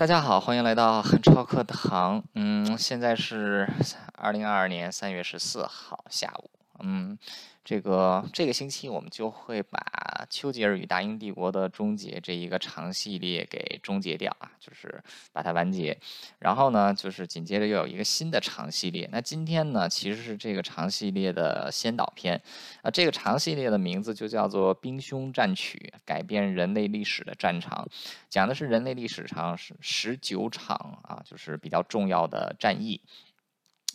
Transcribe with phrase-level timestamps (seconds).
[0.00, 2.24] 大家好，欢迎来到汉超课堂。
[2.34, 3.68] 嗯，现在是
[4.16, 6.48] 二零二二年三月十四号下午。
[6.82, 7.18] 嗯。
[7.62, 15.00] 这个这个星期我们就会把丘吉尔与大英帝国的终结这一个长系列给终结掉啊，就是
[15.30, 15.96] 把它完结。
[16.40, 19.08] 然后呢，就是紧接着又有一个新的长系列。
[19.12, 22.40] 那今天呢，其实是这个长系列的先导片
[22.82, 22.90] 啊。
[22.90, 27.86] 这个长系列的名字就叫做《冰胸战曲：改变人类历史的战场》，
[28.28, 33.00] 讲的是人类历史上十十九场啊，就是比较重要的战役，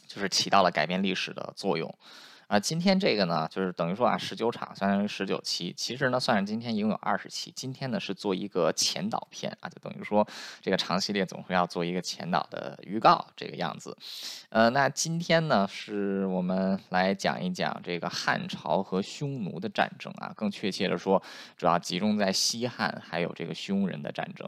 [0.07, 1.93] 就是起到了改变历史的作用。
[2.47, 7.51] 啊，今天这个呢，就是等于说啊，十九场相当于十九期，其实呢，算上今天一共有二十期。
[7.55, 10.25] 今天呢是做一个前导片啊，就等于说
[10.61, 13.97] 这个长系列总会要做一个前导的预告这个样子。
[14.49, 21.19] 呃，那今天呢是我们来讲一讲这个汉朝和匈奴的战争啊，更确切的说，
[21.57, 24.47] 主要集中在西汉还有这个匈人的战争。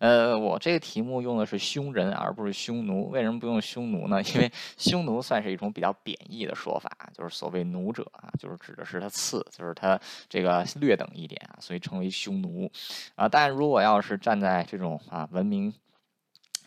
[0.00, 4.22] 呃，我这个题目用的是匈人而不是匈奴，为什么不用匈奴呢？
[4.22, 7.37] 因为匈奴算是一种比较贬义的说法，就是。
[7.38, 9.96] 所谓奴者啊，就是指的是他次，就是他
[10.28, 12.68] 这个略等一点啊，所以称为匈奴
[13.14, 13.28] 啊。
[13.28, 15.72] 但如果要是站在这种啊文明、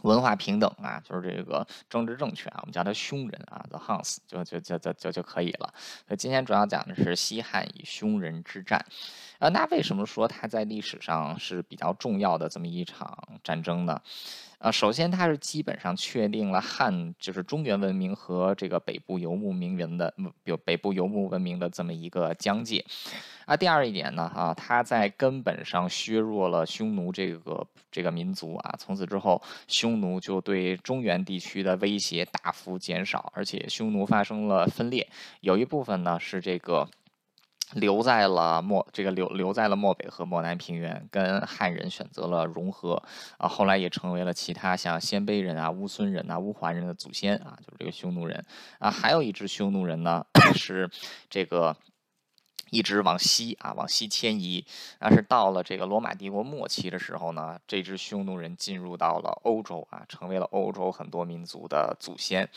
[0.03, 5.73] 文化平等啊，就是这个政治正确啊，我们叫他匈人啊，the Huns 就就就就就就可以了。
[6.07, 8.85] 那今天主要讲的是西汉与匈人之战
[9.39, 9.49] 啊。
[9.49, 14.01] 那为什么说它在历史上是比较重要的这么一场战争呢？
[14.61, 22.85] 啊，首先它是基本上确定了汉就是中原文明和这个北部游牧民文的，有北部游牧文明的这么一个疆界。
[23.45, 36.87] 啊，第二一点呢，啊，它在根本上削弱了匈奴这个这个民族啊，从此之后，匈奴就对中原地区的威胁大幅减少，而且匈奴发生了分裂，有一部分呢是这个。
[37.73, 43.01] 留在了漠，这个留留在了漠北和漠南平原，跟汉人选择了融合
[43.37, 48.43] 啊，后来也成为了其他像鲜卑人啊、乌孙人啊、乌桓人的祖先啊，就是这个匈奴人
[48.79, 50.89] 啊，还有一支匈奴人呢， 是
[51.29, 51.75] 这个。
[52.71, 54.65] 一直往西啊，往西迁移。
[54.97, 62.49] 但是到了这个罗马帝国末期的时候呢，这支匈奴人进入到了欧洲啊，成为了欧洲很多民族的祖先。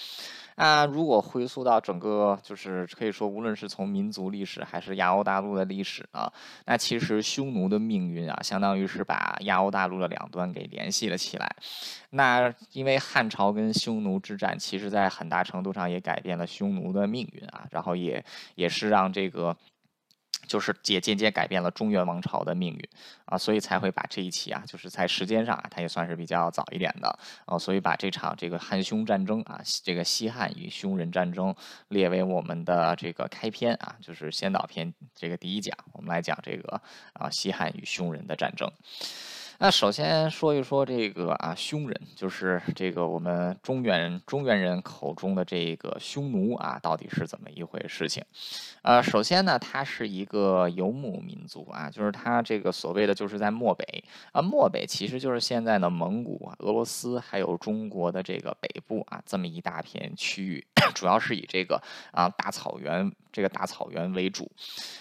[0.55, 6.33] 啊，如果回溯到整个，就是可以说，无论是从民族历史还是亚欧大陆的历史啊，
[6.65, 11.57] 那其实匈奴的命运啊，相当于是把亚欧大陆的两端给联系了起来。
[12.11, 19.57] 那因为汉朝跟匈奴之战，其实在很大程度上也改变了匈奴的命运啊，然后也也是让这个。
[20.47, 22.89] 就是也间接改变了中原王朝的命运
[23.25, 31.55] 啊，所以才会把这一期啊，就是在时间上啊，它也算是比较早一点的啊，所以把这场这个汉匈战争啊，这个西汉与匈人战争
[31.89, 36.81] 列为我们的这个开篇啊，就是先导篇这个第一讲，我们来讲这个
[37.15, 38.71] 啊西汉与匈人的战争。
[39.59, 48.23] 那首先说一说这个啊，匈人就是这个我们中原中原人口中的这个匈奴啊，到底是怎么一回事情？
[48.83, 61.81] 呃，首先呢，它是一个游牧民族啊，就是它这个所谓的就是在漠北啊，漠北其实就是现在的蒙古、俄罗斯还有中国的这个北部啊，这么一大片区域， 主要是以这个
[62.13, 63.11] 啊大草原。
[63.35, 64.51] 这个大草原为主，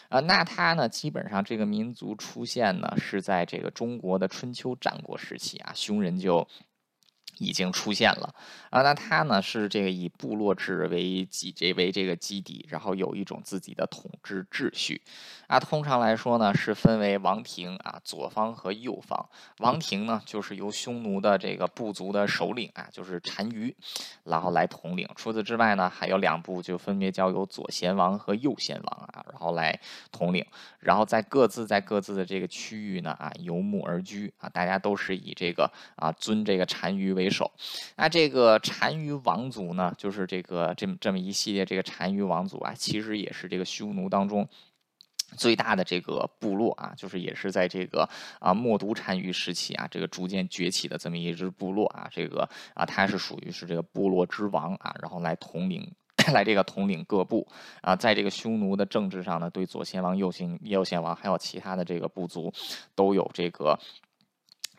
[0.10, 6.46] 啊，那它呢，基本上这个民族出现呢，是在这个中国的春秋战国时期啊，匈人就。
[7.38, 8.34] 已经出现了
[8.70, 15.02] 啊，那他呢是这个以部落制为基这为这个基底，然后有一种自己的统治秩序
[15.48, 15.60] 啊。
[15.60, 19.28] 通常来说呢是分为王庭啊左方和右方。
[19.58, 23.76] 王庭呢就是由匈奴的这个部族的首领啊，就是单于，
[24.24, 25.10] 然后来统领。
[25.16, 29.80] 除此之外呢还有两部就分别交由左贤王和右贤王啊，然后来
[30.12, 30.46] 统领。
[30.80, 37.23] 然后在各自在各自的这个区域呢啊游牧而居啊，大家都是以这个啊尊这个单于为。
[37.24, 37.52] 为首，
[37.96, 44.48] 那这个单于王族呢，就是这个这么这么一系列这个单于王族啊，其实也是这个匈奴当中
[45.36, 48.08] 最大的这个部落啊，就是也是在这个
[48.40, 55.92] 啊冒独单于时期啊，这个逐渐崛起的这么一支部落啊，这个啊它是属于是这个部落之王啊，然后来统领
[56.32, 57.48] 来这个统领各部
[57.82, 62.54] 啊，在这个匈奴的政治上呢，对左贤王、右贤右贤王还有其他的这个部族
[62.94, 63.80] 都有这个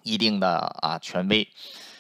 [0.05, 1.49] 一定的啊权威。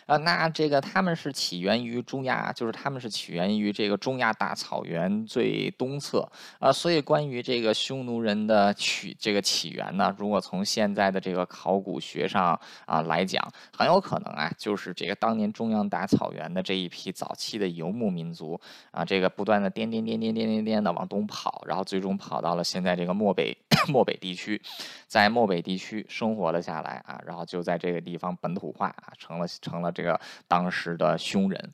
[0.06, 6.28] 啊，那这个他们是起源于中亚，就是他们是起源于这个中亚大草原最东侧
[6.58, 13.42] 啊，所以关于这个匈奴人的起这个起源呢，如果从现在的这个考古学上啊来讲，
[13.76, 18.60] 很有可能啊，就是这个当年中央大草原的这一批早期的游牧民族
[18.90, 23.56] 啊，这个不断的颠颠颠颠颠颠颠的往东跑，然后最终跑到了现在这个漠北。
[23.86, 24.62] 漠北地区，
[25.06, 31.73] 在漠北地区生活了下来啊，然后就在这个地方本土化啊，成了成了这个当时的匈人。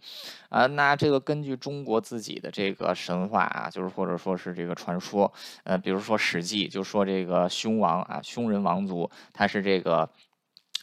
[0.51, 5.33] 啊，那这个根据中国自己的这个神话啊，就是或者说是这个传说，
[5.65, 10.09] 呃，比如说《史记》就说这个匈王啊，匈人王族，他是这个。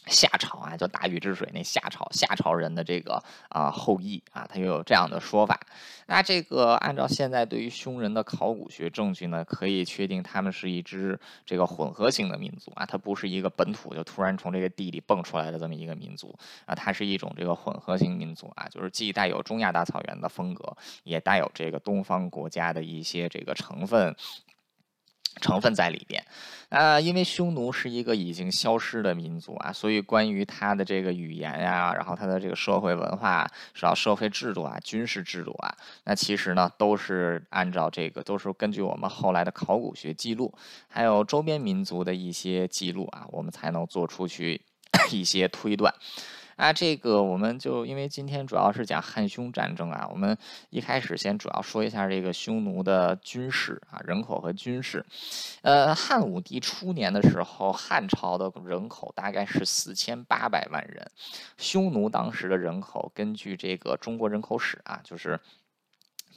[0.08, 5.60] 夏朝啊，叫大禹治水那夏朝，夏朝人的这个啊后裔啊，他又有这样的说法。
[6.06, 16.34] 那这个按照现在对于匈人的考古学证据呢，可以确定他们是一支这个混合型的民族啊，它不是一个本土就突然从这个地里蹦出来的这么一个民族
[16.64, 20.74] 啊，它是一种这个混合型民族啊，就是既带有中亚大草原的风格，
[21.04, 24.16] 也带有这个东方国家的一些这个成分。
[25.40, 26.24] 成分在里边，
[26.68, 40.52] 啊，因为匈奴是一个已经消失的民族啊，所以关于他的这个语言呀，然后他的这个社会文化、主要社会制度啊、军事制度啊，那其实呢都是按照这个，都是根据我们后来的考古学记录，
[40.88, 44.60] 还有周边民族的一些记录啊，我们才能做出去
[45.12, 45.94] 一些推断。
[46.58, 50.36] 啊，这个我们就因为今天主要是讲汉匈战争啊，我们
[50.70, 55.06] 一开始先主要说一下这个匈奴的军事啊，人口和军事。
[55.62, 61.08] 呃，汉武帝初年的时候，汉朝的人口大概是四千八百万人，
[61.56, 65.38] 匈奴当时的人口，根据这个中国人口史啊，就是。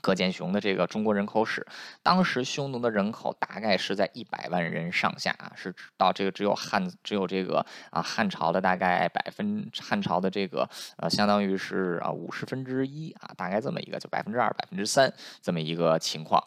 [0.02, 1.66] 葛剑雄的这个中国人口史，
[2.02, 10.68] 当时匈奴的人口大概是在一百万人上下啊，是到这个只有汉只有这个啊汉朝的大概百分汉朝的这个
[10.98, 15.12] 呃相当于是啊五十分之一啊，大概这么一个就百分之二百分之三
[15.42, 16.44] 这么一个情况。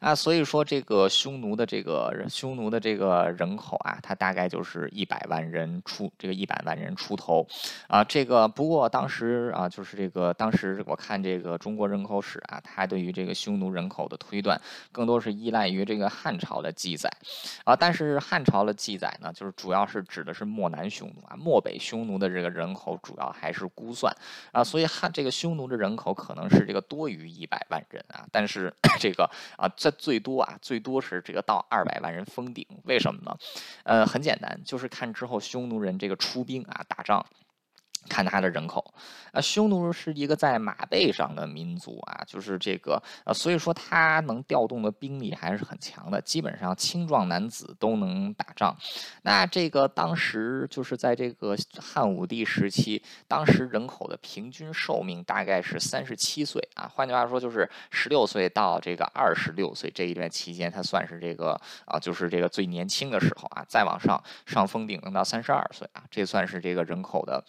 [0.00, 7.46] 啊，所以说这个匈奴的这个匈奴的这个人口啊，它大概就是一百万人出这个一百万人出头。
[7.88, 14.58] 啊，这个不过当时啊就是这个当时我看这个中国人口史啊，它对对于这个匈奴人口的推断，
[14.90, 17.10] 更多是依赖于这个汉朝的记载，
[17.62, 24.10] 啊，但是汉朝的记载呢，就是主要是指的是漠南匈奴啊，漠北匈奴的这个人口主要还是估算
[24.50, 33.36] 啊，所以汉这个匈奴的人口可能是这个多于一百万人啊，但是 这个啊，在最多啊，最多是这个到二百万人封顶，为什么呢？
[33.84, 37.26] 呃，很简单，就是看之后匈奴人这个出兵啊，打仗。
[38.06, 38.94] 看他的人口，
[39.32, 48.76] 啊，匈奴是一个在马背上的民族啊，就是这个，呃，所以说他能调动的兵力还是很强的，基本上青壮男子都能打仗。
[49.22, 67.44] 那这个当时就是在这个汉武帝时期，当时人口的平均寿命大概是三十七岁啊，换句话说就是十六岁到这个二十六岁这一段期间，他算是这个啊，就是这个最年轻的时候啊，再往上上封顶能到三十二岁啊，这算是这个人口的。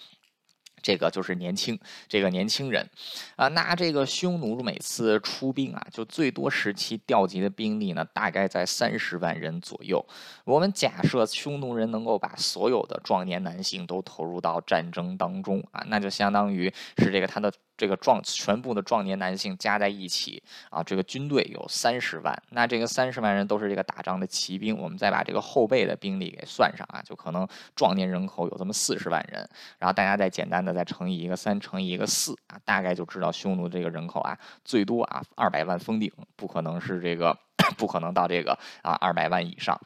[0.81, 1.77] 这个就是年轻，
[2.07, 2.89] 这个年轻人，
[3.35, 10.05] 啊，那这个匈奴每次出兵啊，就最多时期调集的兵力呢，大概在三十万人左右。
[10.45, 17.51] 我们假设匈奴人能够把所有的壮年男性都投入到战争当中啊，那就相当于是这个他的。
[17.77, 22.35] 这个壮全部的壮年男性加在一起啊，这个军队有三十万。
[22.49, 24.75] 那这个三十万人都是这个打仗的骑兵。
[24.77, 29.47] 我们再把这个后备的兵力给算上啊，就可能壮年人口有这么四十万人。
[29.77, 37.37] 然后大家再简单的再乘以一个三，乘以一个四啊，大概就知道匈奴这个人口啊，最多啊二百万封顶，不可能是这个，
[37.77, 39.79] 不可能到这个啊二百万以上。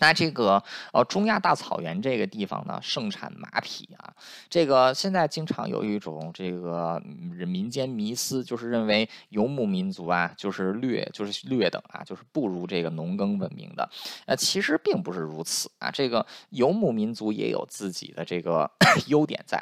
[0.00, 0.62] 那这个
[0.92, 4.14] 呃，中亚大草原这个地方呢，盛产马匹啊。
[4.48, 13.90] 这个现在经常有一种这个民间迷思，就是认为游牧民族啊，就是略就是略等啊，就是不如这个农耕文明的。
[14.26, 15.90] 呃，其实并不是如此啊。
[15.90, 18.70] 这个游牧民族也有自己的这个
[19.08, 19.60] 优点在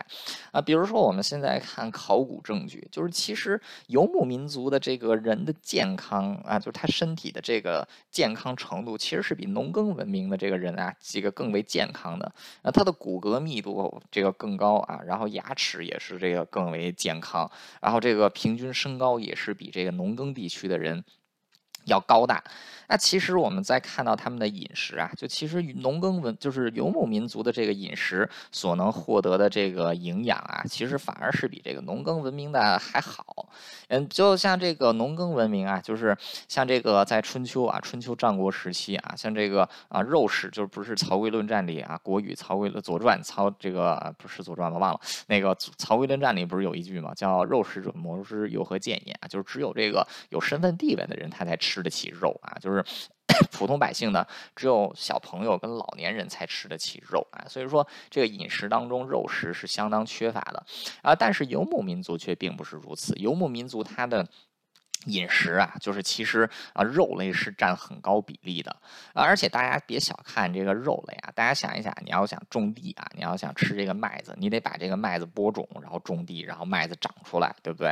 [0.53, 0.61] 啊。
[0.61, 10.26] 比如说我们现在看考古证据，就是其实游牧民族的这个人的健康啊，就是他身体的这个健康程度，其实是比农耕文明。
[10.29, 21.05] 的这个人啊，几个更为健康的，那他的骨骼密度这个更高啊，然后牙齿也是这个更为健康，然后这个平均身高也是比这个农耕地区的人
[21.85, 22.43] 要高大。
[22.89, 33.49] 那其实我们在看到他们的饮食啊，就其实农耕文就是游牧民族的这个饮食所能获得的这个营养啊，其实反而是比这个农耕文明的还好。
[33.89, 36.17] 嗯，就像这个农耕文明啊，就是
[36.49, 52.76] 像这个在春秋啊，春秋战国时期啊，像这个啊肉食，就是不是《曹刿论战》里啊，《国语》《曹刿的左传》曹这个不是《左传》吧忘了，那个《曹刿论战》里不是有一句嘛，叫“肉食者谋之，有何见也”，啊，就是只有这个有身份地位的人，他才吃得起肉啊，就是。
[53.53, 60.65] 普通百姓呢，只有小朋友跟老年人才吃得起肉啊，所以说这个饮食当中肉食是相当缺乏的
[61.03, 61.15] 啊。
[61.15, 64.27] 但是游牧民族却并不是如此，游牧民族它的。
[65.07, 68.75] 饮食啊，就是其实啊，肉类是占很高比例的，
[69.13, 77.89] 而且大家别小看这个肉类啊，大家想一想，你要想种地啊，你要想吃这个麦子，你得把这个麦子播种，然后种地，然后麦子长出来，对不对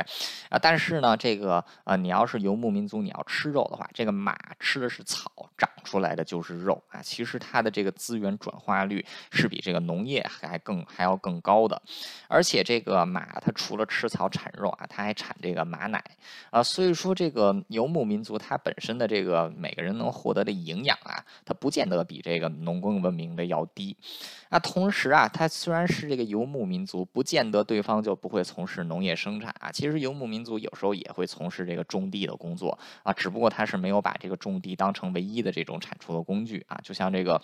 [0.49, 0.59] 啊？
[0.61, 7.01] 但是呢，这个呃，你要是游牧民族，你要吃肉的话，这个马吃的是草，长出来的就是肉啊。
[7.01, 11.81] 其实它的这个资源转化率是比这个农业还更还要更高的，
[12.27, 16.03] 而且这个马它除了吃草产肉啊，它还产这个马奶
[16.49, 17.04] 啊，所以说。
[17.05, 23.95] 说这个游牧民族，它本身的这个每个人能获得的营养啊，它不见得比这个农耕文明的要低。
[24.49, 29.71] 那同时啊，它虽然是这个游牧民族，不见得对方就不会从事农业生产啊。
[29.71, 37.39] 其实游牧民族有时候也会从事这个种地的工作啊，只不过他是没有把这个种地当成唯一的这种产出的工具啊，就像这个。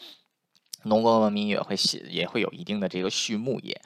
[0.83, 3.79] 农耕文明也会写也会有一定的这个畜牧业，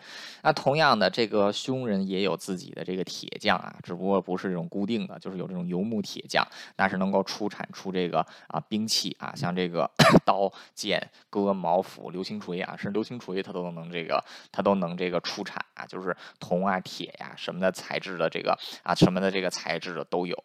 [0.44, 6.48] 那同样的，这个匈人也有自己的这个铁匠啊，只不过不是这种固定的，就是有这种游牧铁匠，
[6.78, 9.90] 那是能够出产出这个啊兵器啊，像这个
[10.24, 20.44] 刀剑戈矛斧流星锤啊，是流星锤它都能这个它都能这个出产啊，就是铜啊铁呀什么的材质的这个啊什么的这个材质的都有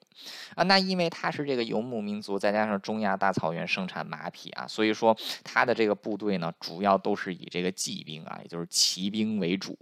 [0.56, 0.64] 啊。
[0.64, 6.39] 那因为它是这个游牧民族，再加上中亚大草原盛产马匹啊，所以说它的这个部队。
[6.40, 9.76] 呢，主要都是以这个骑兵啊，也就是骑兵为主。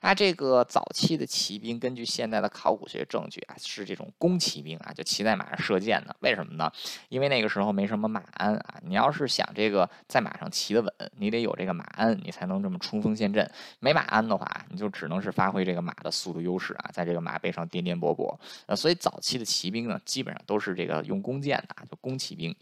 [0.00, 6.16] 啊，这个早期的骑兵，根据现在的考古学证据啊，是这种弓骑兵啊，就骑在马上射箭的。
[6.20, 6.72] 为什么呢？
[7.08, 8.80] 因为那个时候没什么马鞍啊。
[8.82, 13.48] 你要是想这个在马上骑得稳，你得有这个马鞍，你才能这么冲锋陷阵。
[13.78, 18.34] 没马鞍的话，你就只能是发挥这个马的速度优势啊，在这个马背上颠颠簸簸。
[18.66, 22.54] 呃，所以早期的骑兵呢，基本上都是这个用弓箭的，啊就弓骑兵。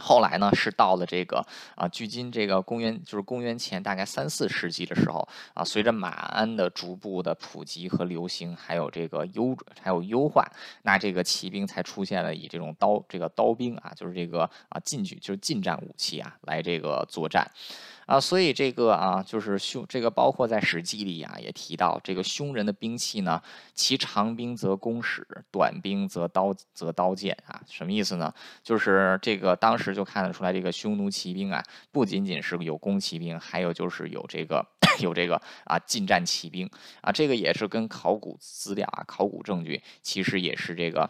[0.00, 1.44] 后来呢，是到了这个
[1.76, 10.44] 啊，距今这个公元就是公元前大概三四世纪的时候啊，随着马鞍的逐步的普及和流行，还有这个优还有优化，
[10.82, 17.48] 那这个骑兵才出现了以这种刀这个刀兵啊，就是这个啊近距就是近战武器啊来这个作战。
[18.10, 23.40] 啊，所以这个啊，就是匈这个包括在《史记》里啊，也提到这个匈人的兵器呢，
[23.72, 27.62] 其长兵则弓矢，短兵则刀则刀剑啊。
[27.68, 28.34] 什么意思呢？
[28.64, 31.62] 就是这个当时就看得出来，这个匈奴骑兵啊，
[31.92, 34.66] 不仅仅是有弓骑兵，还有就是有这个
[34.98, 36.68] 有这个啊近战骑兵
[37.02, 37.12] 啊。
[37.12, 41.08] 这个也是跟考古资料啊、考古证据其实也是这个。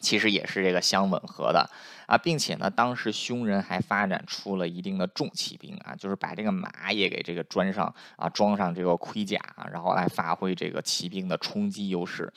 [0.00, 1.68] 其实也是这个相吻合的
[2.06, 9.40] 啊，并且呢，当时匈人还发展出了一定的重骑兵啊，就是把这个马也给这个装上啊，装上这个盔甲，
[9.72, 12.32] 然后来发挥这个骑兵的冲击优势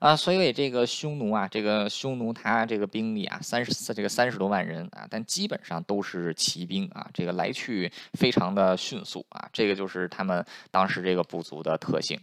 [0.00, 0.16] 啊。
[0.16, 12.18] 所以这个匈奴啊，这个匈奴他这个兵力啊，三十这个三十多万人啊，但基本上都是骑兵啊，这个来去非常的迅速啊，这个就是他们当时这个部族的特性。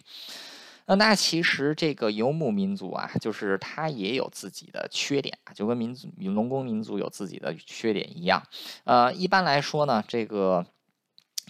[0.96, 8.41] 那其实这个游牧民族啊，就是它也有自己的缺点啊，就跟民族农耕民族有自己的缺点一样。
[8.84, 10.65] 呃，一般来说呢，这个。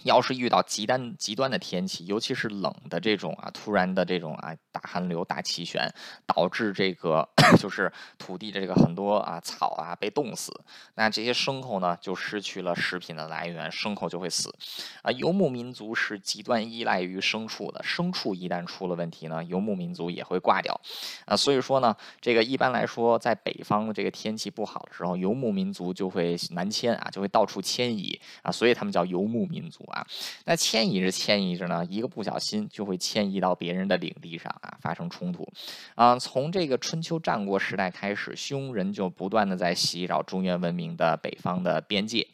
[0.04, 5.92] 要是遇到极端极端的天气，尤其是冷的这种啊，突然的这种啊大寒流、大气旋，
[6.26, 7.28] 导致这个
[7.58, 10.52] 就是土地的这个很多啊草啊被冻死，
[10.94, 14.54] 那这些牲口呢就失去了食品的来源，牲口就会死。
[15.02, 20.80] 啊，游牧民族是极端依赖于牲畜的，牲畜一旦出了问题呢，游牧民族也会挂掉。
[21.26, 29.84] 啊，所以说呢，这个一般来说，在北方这个天气不好的时候，游牧民族就会南迁啊，就会到处迁移啊，所以他们叫游牧民族。
[29.90, 30.06] 啊，
[30.44, 35.46] 那迁移着迁移着呢，一个不小心就会迁移到别人的领地上啊，发生冲突。
[35.94, 42.26] 啊，从这个春秋战国时代开始，匈人就不断的在袭扰中原文明的北方的边界。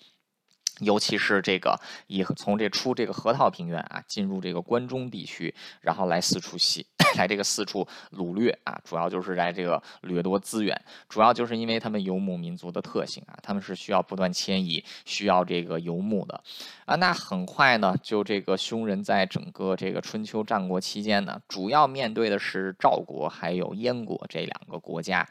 [0.80, 10.78] 尤其是这个以从这出这个河套平原啊，进入这个关中地区，然后来四处袭， 来这个四处掳掠啊，主要就是来这个掠夺资源，
[11.08, 16.42] 主要就是因为他们游牧民族的特性啊，他们是需要不断迁移，需要这个游牧的
[16.84, 16.94] 啊。
[16.96, 25.26] 那很快呢，就这个匈人在整个这个春秋战国期间呢，主要面对的是赵国还有燕国这两个国家。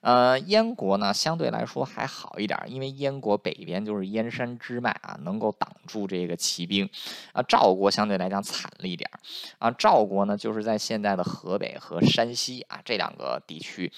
[0.00, 6.88] 呃，燕国呢相对来说还好一点，因为燕国北边就是燕山支脉啊，能够挡住这个骑兵。
[7.32, 9.10] 啊，赵国相对来讲惨了一点
[9.58, 13.92] 啊，赵国呢就是在现在的河北和山西啊这两个地区。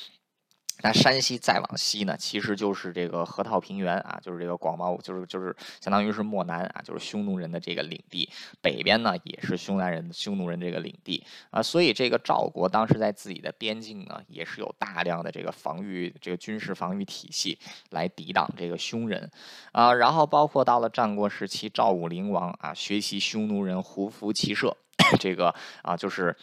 [0.80, 8.28] 那山西再往西呢，其实就是这个河套平原啊，就是这个广袤，就是就是相当于是漠南啊，就是匈奴人的这个领地。
[8.60, 17.56] 北边呢也是匈奴人、匈奴人这个领地啊，所以这个赵国当时在自己的边境呢，也是有大量的这个防御、这个军事防御体系
[17.90, 19.30] 来抵挡这个匈人
[19.70, 19.94] 啊。
[19.94, 24.76] 然后包括到了战国时期，赵武灵王啊学习匈奴人胡服骑射，
[25.20, 26.36] 这个啊就是。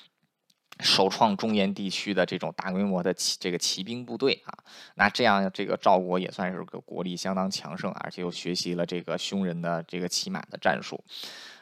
[0.80, 4.58] 首创中原地区的这种大规模的骑这个骑兵部队啊，
[4.96, 11.04] 那这样这个赵国也算是个国力相当强盛，而且又学习了这个匈人的这个骑马的战术。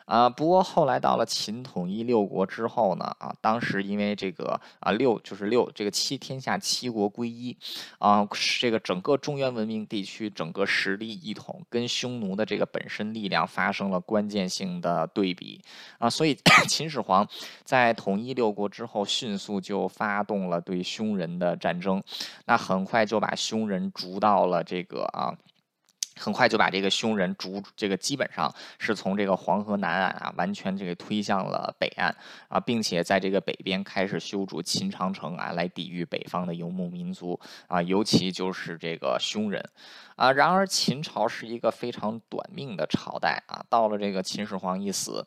[0.07, 7.55] 啊，不过后来到了秦统一六国之后呢，啊，当时因为这个啊六就是六这个七天下七国归一，
[7.99, 8.25] 啊，
[8.61, 15.61] 这个整个中原文明地区整个实力一统，跟匈奴的这个本身力量发生了关键性的对比，
[15.99, 16.33] 啊，所以
[16.69, 17.27] 秦始皇
[17.65, 22.01] 在统一六国之后，迅速就发动了对匈人的战争，
[22.45, 25.35] 那很快就把匈人逐到了这个啊。
[26.17, 32.15] 很快就把这个匈人逐这个基本上是从这个黄河南岸啊，完全这个推向了北岸
[32.47, 39.63] 啊，并且在这个北边开始修筑秦长城啊，来抵御北方的游牧民族啊，尤其就是这个匈人
[40.15, 40.31] 啊。
[40.31, 45.25] 然而秦朝是一个非常短命的朝代啊，到了这个秦始皇一死。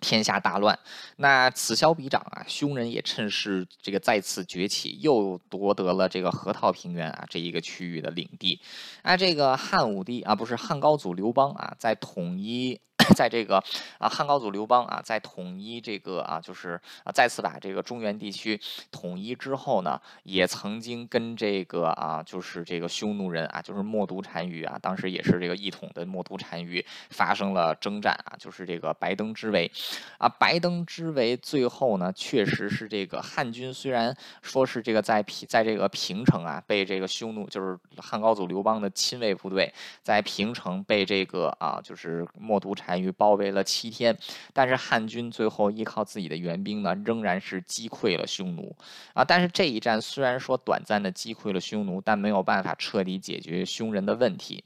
[0.00, 0.78] 天下大乱，
[1.16, 8.60] 那此消彼长啊，匈人也趁势这个再次崛起，又夺得了这个河套平原啊这一个区域的领地。
[9.02, 12.80] 啊，这个汉武帝啊，不是汉高祖刘邦啊，在统一。
[13.14, 13.62] 在这个
[13.98, 18.60] 啊汉高祖刘邦啊，在统一这个啊，就是啊再次把这个中原地区
[18.90, 29.70] 统一之后呢，也曾经跟这个啊，就是这个匈奴人啊，就是冒顿单于啊，当时也是这个一统的冒顿单于发生了征战啊，就是这个白登之围
[30.18, 39.72] 啊，白登之围最后呢，确实是这个汉军虽然说是这个在平在这个平城啊，被这个匈奴就是汉高祖刘邦的亲卫部队
[40.02, 42.95] 在平城被这个啊，就是冒顿单。
[43.00, 44.16] 于包围了七天，
[44.52, 48.76] 但是汉军最后依靠自己的援兵呢，仍然是击溃了匈奴
[49.14, 49.24] 啊。
[49.24, 54.64] 但是这一战虽然说短暂的击溃了匈奴，但没有办法彻底解决匈人的问题。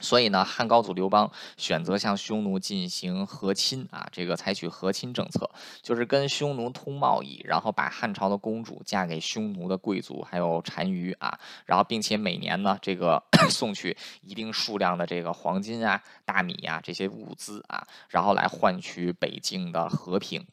[0.00, 5.50] 所以呢，汉高祖刘邦选择向匈奴进行和亲啊，这个采取和亲政策，
[5.82, 20.46] 就是跟匈奴通贸易，然后把汉朝的公主嫁给匈奴的贵族还有单于啊，然后并且每年呢，这个 送去一定数量的这个黄金啊、大米啊这些物资啊，然后来换取北境的和平。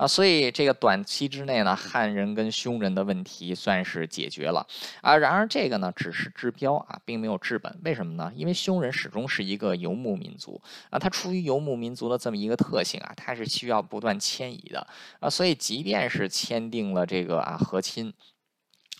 [0.00, 4.66] 啊，所以这个短期之内呢，汉人跟匈人的问题算是解决了
[5.02, 5.14] 啊。
[5.14, 7.78] 然而这个呢，只是治标啊，并没有治本。
[7.84, 8.32] 为什么呢？
[8.34, 14.86] 因为匈人始终是一个游牧民族啊，他出于游牧民族的这么一个特性啊，他是需要不断迁移的
[15.20, 15.28] 啊。
[15.28, 18.14] 所以即便是签订了这个啊和亲。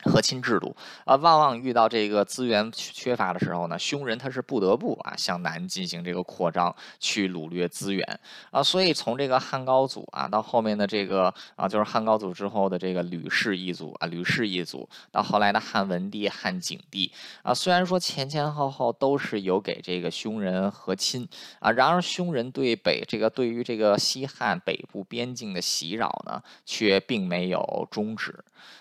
[0.05, 8.63] 和亲制度啊，往往遇到这个资源缺乏的时候呢，匈人他是不得不啊向南进行这个扩张，去掳掠资源啊。
[8.63, 28.35] 所以从这个汉高祖啊，到后面的这个啊，就是汉高祖之后的这个吕氏一族啊，吕氏一族，到后来的汉文帝、汉景帝啊，虽然说前前后后都是有给这个匈人和亲啊，然而匈人对北这个对于这个西汉北部边境的袭扰呢，却并没有终止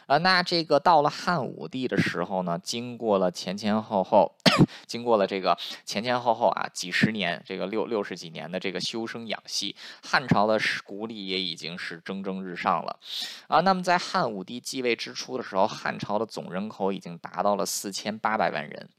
[0.05, 0.17] 啊。
[0.19, 1.08] 那这个到了。
[1.09, 4.31] 汉武帝的时候呢，经过了前前后后，
[4.85, 12.99] 经过了这个前前后后啊几十年，这个六六十几年的这个修身养息，汉朝的国力也已经是蒸蒸日上了
[13.47, 13.59] 啊。
[13.61, 18.89] 那么在汉武帝继位之初的时候，汉朝的总人口已经达到了四千八百万人。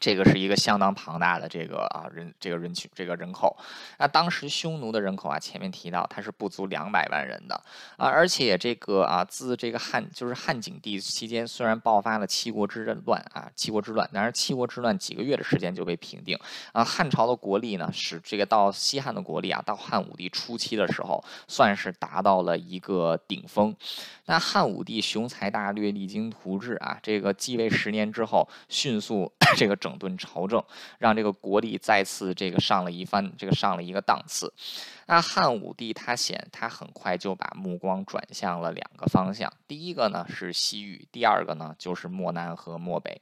[0.00, 3.56] 这个是一个相当庞大的这个啊人这个人群这个人口，
[3.98, 7.54] 那当时匈奴的人口啊，前面提到它是不足两百万人的
[7.96, 16.38] 啊，而且这个啊自这个汉就是汉景帝期间，虽然爆发了七国之乱啊七国之乱，但是七国之乱几个月的时间就被平定
[16.72, 23.74] 啊，汉朝的国力呢是这个到西汉的国力啊，到汉武帝初期的时候，算是达到了一个顶峰。
[24.26, 29.87] 那汉武帝雄才大略，励精图治啊，这个继位十年之后，迅速 这个整。
[29.88, 30.62] 整顿朝政，
[30.98, 34.52] 让这个国力再次这个上了一番，这个上了一个档次。
[35.06, 43.18] 那汉武帝他显他很快就把目光转向了两个方向，第一个呢是西域，第二个呢就是漠南和漠北。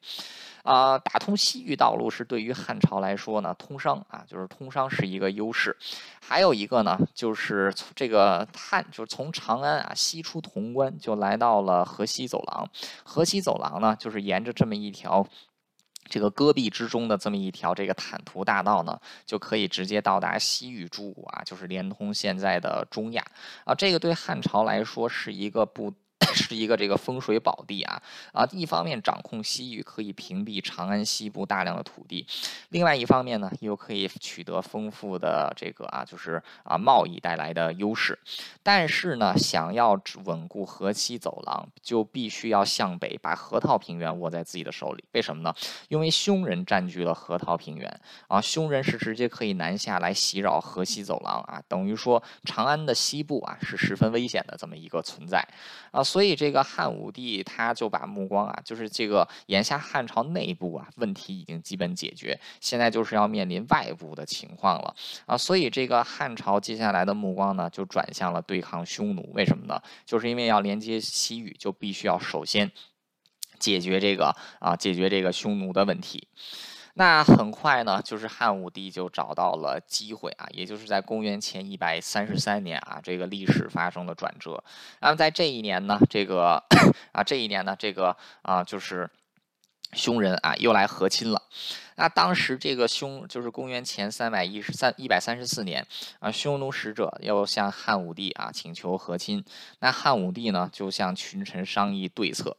[0.64, 5.76] 啊，打通西域道路是对于汉朝来说呢，通商啊，就是通商是一个优势。
[6.20, 12.68] 还有一个呢，就是这个汉就是从长安啊西出潼关，就来到了河西走廊。
[13.04, 15.24] 河西走廊呢，就是沿着这么一条。
[16.08, 23.24] 这个戈壁之中的这么一条这个坦途大道呢，就可以直接到达西域诸国啊，就是连通现在的中亚
[23.64, 23.74] 啊。
[23.74, 25.92] 这个对汉朝来说是一个不。
[26.34, 28.02] 是一个这个风水宝地啊
[28.32, 28.46] 啊！
[28.52, 32.26] 一方面掌控西域，可以屏蔽长安西部大量的土地；
[32.70, 38.18] 另外一方面呢，又可以取得丰富的这个啊，就是啊贸易带来的优势。
[38.62, 45.04] 但是呢，想要稳固河西走廊，就必须要向北把河套平原握在自己的手里。
[45.12, 45.54] 为什么呢？
[45.88, 55.46] 因为匈人占据了河套平原啊，匈人是直接可以南下来袭扰河西走廊啊，等于说长安的西部啊是十分危险的这么一个存在
[55.90, 64.94] 啊，所以这个汉武帝他就把目光啊，就是这个眼下汉朝内部啊问题已经基本解决，现在就是要面临外部的情况了
[65.26, 69.82] 啊，所以这个汉朝接下来的目光呢就转向了对抗匈奴，为什么呢？
[70.04, 72.70] 就是因为要连接西域，就必须要首先
[73.58, 76.28] 解决这个啊，解决这个匈奴的问题。
[76.98, 84.64] 那很快呢，就是汉武帝就找到了机会啊，也就是在公元前一百三十三年啊，这个历史发生了转折。
[85.00, 86.64] 那么在这一年呢，这个
[87.12, 89.10] 啊，这一年呢，这个啊，就是
[89.92, 91.42] 匈人啊又来和亲了。
[91.96, 95.86] 那当时这个匈就是公元前三百一十三一百三十四年
[96.18, 99.44] 啊，匈奴使者要向汉武帝啊请求和亲。
[99.80, 102.56] 那汉武帝呢就向群臣商议对策。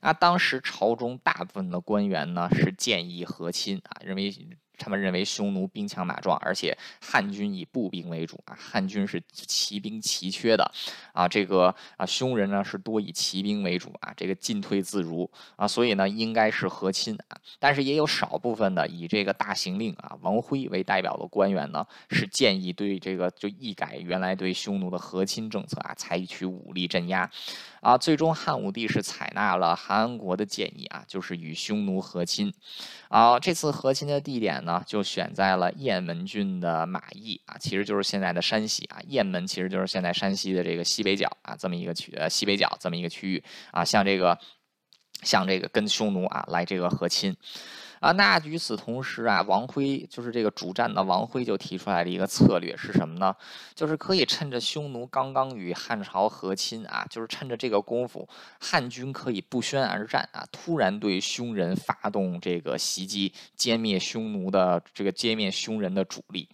[0.00, 4.34] 那当时朝中大部分的官员呢是建议和亲啊，认为。
[4.78, 10.70] 他们认为匈奴兵强马壮，而且汉军以步兵为主啊，汉军是骑兵奇缺的
[11.12, 27.28] 啊，这个啊匈人呢是多以骑兵为主啊，这个进退自如啊，所以呢应该是和亲啊，但是也有少部分的以这个大行令啊王辉为代表的官员呢是建议对这个就一改原来对匈奴的和亲政策啊，采取武力镇压
[27.80, 32.52] 啊，最终汉武帝是采纳了韩安国的建议啊，就是与匈奴和亲
[33.08, 34.64] 啊，这次和亲的地点。
[34.64, 38.98] 呢，就选在了雁门郡的马邑啊，其实就是现在的山西啊。
[39.06, 44.38] 雁门其实就是现在山西的这个西北角啊，这么一个区呃西北角这么一个区域啊，像这个
[45.22, 47.36] 像这个跟匈奴啊来这个和亲。
[48.00, 53.34] 啊，那与此同时啊，王辉就是这个主战的王辉就提出来了一个策略是什么呢？
[53.74, 58.28] 就是可以趁着匈奴刚刚与汉朝和亲啊，就是趁着这个功夫，
[58.60, 66.48] 汉军可以不宣而战啊，突然对匈人发动这个袭击，歼灭匈奴的这个歼灭匈人的主力。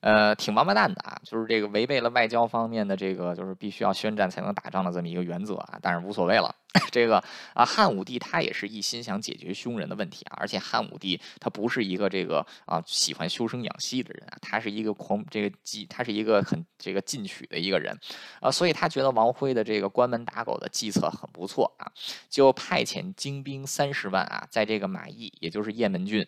[0.00, 5.78] 呃，挺王八蛋的啊，就是这个违背了外交方面的这个，就是必须要宣战才能打仗的这么一个原则啊。
[5.82, 6.54] 但是无所谓了，
[6.92, 7.22] 这个
[7.54, 10.36] 啊，汉武帝他也是一心想解决匈人的问题啊。
[10.38, 17.98] 而且汉武帝他不是一个这个啊喜欢修身养息的人啊，他是一个狂这个激，他是一个很这个进取的一个人
[18.40, 21.90] 啊，所以他觉得王辉的这个关门打狗的计策很不错啊，
[22.28, 26.26] 就派遣精兵三十万啊，在这个马邑，也就是雁门郡。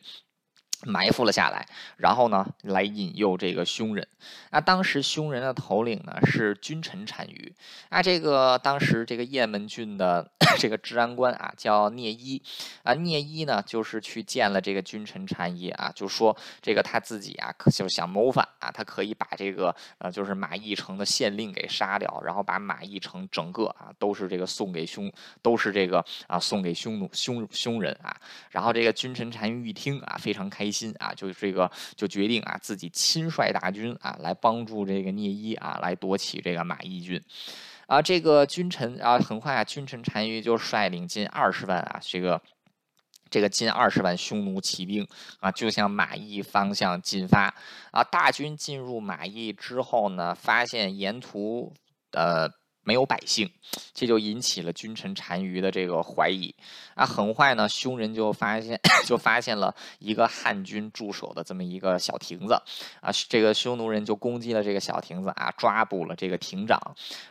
[0.87, 1.67] 埋伏了下来，
[1.99, 4.07] 然后呢，来引诱这个匈人。
[4.51, 7.53] 啊，当时匈人的头领呢是君臣单于。
[7.89, 10.27] 啊，这个当时这个雁门郡的
[10.59, 12.43] 这个治安官啊叫聂一。
[12.83, 25.13] 啊，聂一呢就是去见了这个君臣单于啊，就说这个他自己啊就想谋反啊，他可以把这个呃就是马邑城的县令给杀掉，然后把马邑城整个啊都是这个送给匈，
[25.43, 28.17] 都是这个啊送给匈奴匈匈人啊。
[28.51, 30.70] 然后这个君臣单于一听啊，非常开。
[30.70, 37.23] 心心啊，就这个就决定啊，自己亲率大军啊，来帮助这个聂一啊，来夺取这个马邑郡
[37.87, 38.01] 啊。
[38.01, 42.41] 这个君臣啊，很快啊，君臣单于就率领近二十万啊，这个
[43.29, 45.07] 这个近二十万匈奴骑兵
[45.41, 47.55] 啊，就向马邑方向进发
[47.91, 48.05] 啊。
[48.05, 51.73] 大军进入马邑之后呢，发现沿途
[52.13, 52.60] 呃。
[52.83, 53.51] 没有百姓，
[53.95, 56.55] 这就引起了君臣单于的这个怀疑
[56.95, 57.05] 啊。
[57.05, 62.55] 很快呢，匈人就发现 就发现了一个汉军驻守的这么一个小亭子
[63.01, 63.11] 啊。
[63.29, 66.81] 这个匈奴人就攻击了这个小亭子啊，抓捕了这个亭长。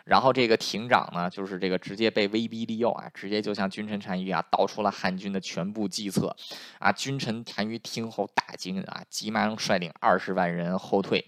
[0.06, 6.36] 然后这个亭长呢，就是这个直接被威逼利诱啊，直接就向君臣单于啊道出了汉军的全部计策
[6.80, 6.92] 啊。
[6.92, 11.26] 君臣单于听后大惊啊，急忙率领二十万人后退。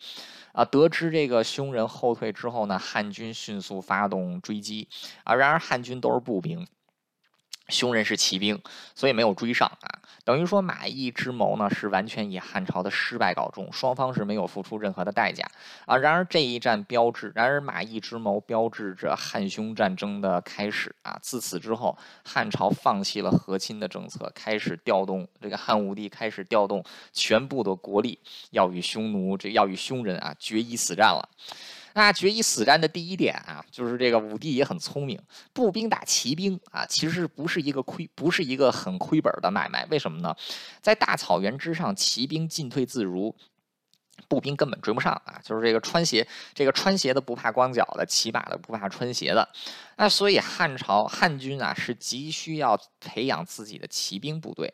[0.54, 4.88] 啊，得知这个匈人后退之后呢，汉军迅速发动追击
[5.24, 5.36] 啊。
[5.36, 6.68] 然而汉军都是步兵。
[7.72, 8.62] 匈人是骑兵，
[8.94, 9.90] 所以没有追上啊。
[10.24, 15.44] 等于说马邑之谋呢，是完全以汉朝的失败告终，双方是没有付出任何的代价
[15.88, 15.98] 啊。
[15.98, 21.18] 然而这一战标志，然而马邑之谋标志着汉匈战争的开始啊。
[21.24, 28.20] 自此之后，汉朝放弃了和亲的政策，开始调动这个汉武帝开始调动全部的国力，
[28.52, 31.28] 要与匈奴这要与匈人啊决一死战了。
[31.94, 35.20] 那决一死战的第一点啊，就是这个武帝也很聪明，
[35.54, 39.86] 步兵打骑兵啊，其实不是一个亏，不是一个很亏本的买卖。
[39.92, 40.36] 为什么呢？
[40.82, 43.36] 在大草原之上，骑兵进退自如。
[44.28, 45.40] 步兵根本追不上啊！
[45.44, 49.48] 就是这个穿鞋，这个穿鞋的不怕光脚的，骑马的不怕穿鞋的。
[49.98, 54.74] 那所以汉朝汉军啊，是急需要培养自己的骑兵部队。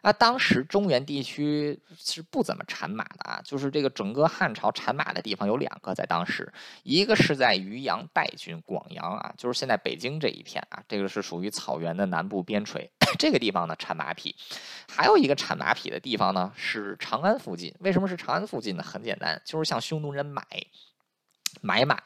[0.00, 6.50] 那当时中原地区是不怎么产马的啊，就是这个整个汉朝产马的地方有两个，在当时，
[6.84, 14.34] 一个是在渔阳代郡广阳啊，就是现在北京这一片啊，这个是属于草原的南部边陲，这个地方呢产马匹，
[14.88, 17.74] 还有一个产马匹的地方呢是长安附近。
[17.80, 18.82] 为什么是长安附近呢？
[18.82, 20.42] 很简单，就是向匈奴人买。
[21.60, 21.96] 买马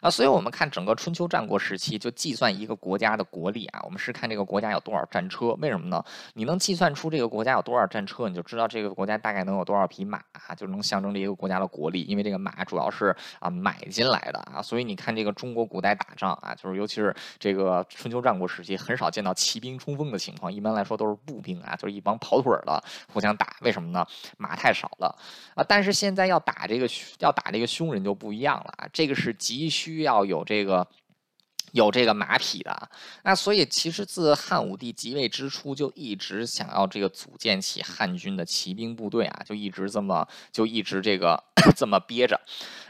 [0.00, 5.48] 啊，所以我们看整个春秋战国时期，就计算一个国家的国力啊，我们是看这个国家有多少战车。
[5.60, 6.02] 为什么呢？
[6.34, 10.20] 你能计算出这个国家有多少战车，你就知道这个国家大概能有多少匹马，
[10.56, 12.02] 就能象征着一个国家的国力。
[12.02, 22.82] 因为这个马主要是啊买进来的啊，所以你看这个中国古代打仗啊，就是尤其是这个春秋战国时期，很少见到骑兵冲锋的情况，一般来说都是步兵啊，就是一帮跑腿的
[23.12, 23.56] 互相打。
[23.62, 24.06] 为什么呢？
[24.36, 25.14] 马太少了
[25.54, 25.64] 啊。
[25.68, 28.87] 但是现在要打这个要打这个匈人就不一样了啊。
[28.92, 30.86] 这个是急需要有这个
[31.72, 32.70] 有这个马匹的。
[32.70, 32.90] 啊，
[33.24, 41.42] 那所以其实自汉武帝即位之初就一直想要这个组建起汉军的骑兵部队啊，就一直这么就一直这个
[41.76, 42.40] 这么憋着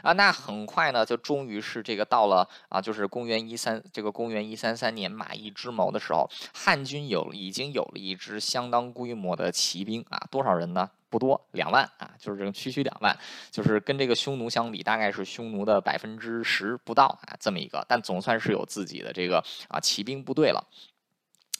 [0.01, 0.13] 啊。
[0.13, 10.89] 那很快呢，就终于是这个到了啊，就是公元一三这个公元一三三年马邑之谋的时候，汉军有已经有了一支相当规模的骑兵啊，多少人呢？
[11.11, 13.17] 不多，两万啊，就是这个区区两万，
[13.49, 20.63] 就是跟这个匈奴相比，大概是匈奴的百分之十不到啊，这么一个，但总算是有自己的这个啊骑兵部队了。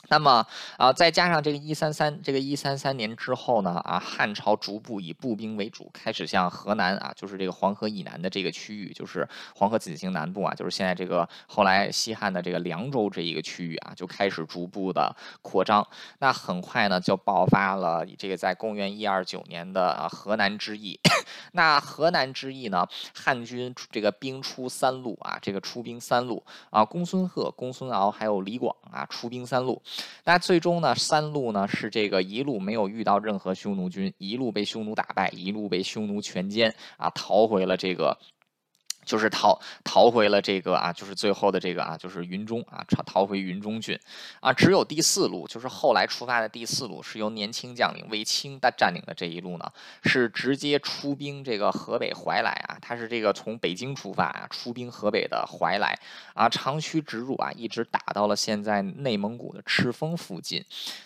[0.07, 0.43] 那么
[0.77, 15.87] 啊，再加上这个一三三，这个一三三年之后呢，啊，汉朝逐步以步兵为主，开始向河南啊，就是这个黄河以南的这个区域，就是黄河子行南部啊，就是现在这个后来西汉的这个凉州这一个区域啊，就开始逐步的扩张。
[16.17, 20.99] 那很快呢，就爆发了这个在公元一二九年的河南之役。
[21.53, 29.79] 那河南之役呢，汉军这个兵出三路啊，这个出兵三路啊，公孙贺、公孙敖还有李广啊，出兵三路。
[30.25, 38.17] 那最终呢，三路呢是这个一路没有遇到任何匈奴军，一路被匈奴打败，一路被匈奴全歼啊，逃回了这个。
[39.09, 43.99] 就是逃逃回了这个啊，就是最后的这个啊，就是云中啊，逃逃回云中郡
[44.39, 44.53] 啊。
[44.53, 49.65] 只有第四路，就是后来出发的第四路，是由年轻将领卫青他占领的这一路呢，
[50.03, 52.77] 是直接出兵这个河北怀来啊。
[52.79, 55.97] 他是这个从北京出发啊，出兵河北的怀来
[56.35, 60.63] 啊，长驱直入啊，一直打到了现在内蒙古的赤峰附近，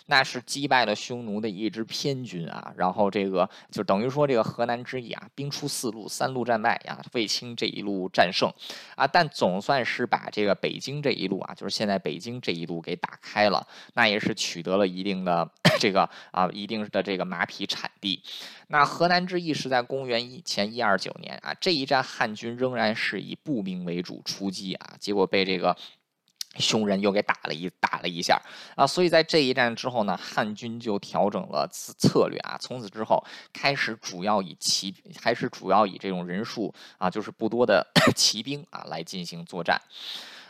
[0.08, 2.70] 那是击败了匈奴的一支偏军啊。
[2.76, 7.93] 然后这个就等于说这个河南之役啊，兵出四路，三路战败呀，卫青这一路。
[8.12, 8.52] 战胜
[8.96, 15.48] 啊，但总算是把这个北京这一路啊，就是现在北京这一路给打开了，那也是取得了一定的
[15.80, 18.22] 这个啊，一定的这个马匹产地。
[18.68, 25.76] 那河南之役是在公元前一二九年啊，这一战汉军仍然是以步兵为主出击啊，结果被这个。
[26.58, 28.40] 匈人又给打了一打了一下
[28.76, 39.80] 啊，所以在这一战之后呢，汉军就调整了策策略啊，从此之后开始主要以骑，还是主要以这种人数啊，就是不多的 骑兵啊来进行作战。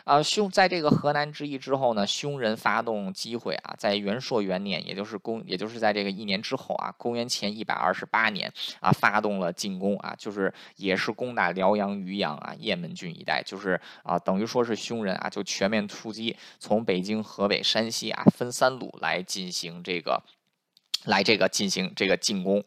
[0.05, 20.23] 啊，匈在这个河南之役之后呢，匈人发动机会啊，在元朔元年，也就是公，也就是在这个一年之后啊，公元前一百二十八年啊，发动了进攻啊，就是也是攻打辽阳、渔阳啊、雁门郡一带，就是啊，等于说是匈人啊，就全面出击，从北京、河北、山西啊，分三路来进行这个。
[21.07, 22.65] 来这个进行这个进攻，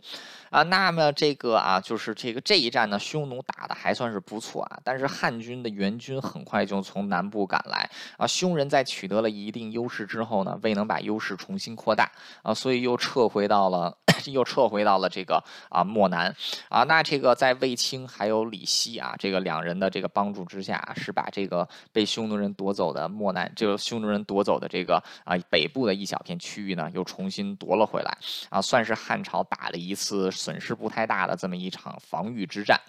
[0.50, 12.12] 啊，那么这个啊，就是这个这一战呢，匈奴打的还算是不错啊，但是汉军的援军很快就从南部赶来啊，匈人在取得了一定优势之后呢，未能把优势重新扩大
[12.44, 13.98] 啊，所以又撤回到了。
[14.26, 16.36] 又撤回到了这个啊漠南
[16.70, 28.18] 啊，那这个在卫青还有李希啊这个两人的这个帮助之下，是把这个被匈奴人夺走的漠南，这个匈奴人夺走的这个啊北部的一小片区域呢，又重新夺了回来
[28.50, 32.80] 啊，算是汉朝打了一次损失不太大的这么一场防御之战。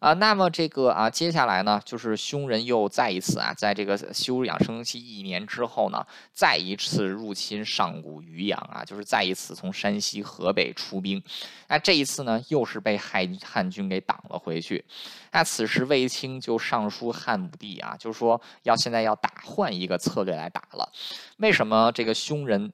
[0.00, 11.20] 啊，那么这个啊，接下来呢，就是匈人又再一次啊，在这个休养生息一年之后呢，再一次入侵上古渔阳啊，就是再一次从山西、河北出兵。
[11.66, 14.84] 那这一次呢，又是被汉汉军给挡了回去。
[15.32, 20.88] 那此时卫青就上书汉武帝啊，就说要现在要打换一个策略来打了。
[21.38, 22.72] 为什么这个匈人？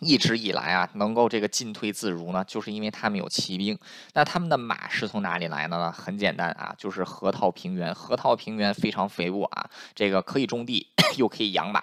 [0.00, 3.78] 一直以来啊，能够这个进退自如呢，就是因为他们有骑兵。
[4.12, 5.90] 那他们的马是从哪里来的呢？
[5.90, 7.94] 很简单啊，就是河套平原。
[7.94, 11.82] 河套平原非常肥沃啊，这个可以种地， 又可以养马。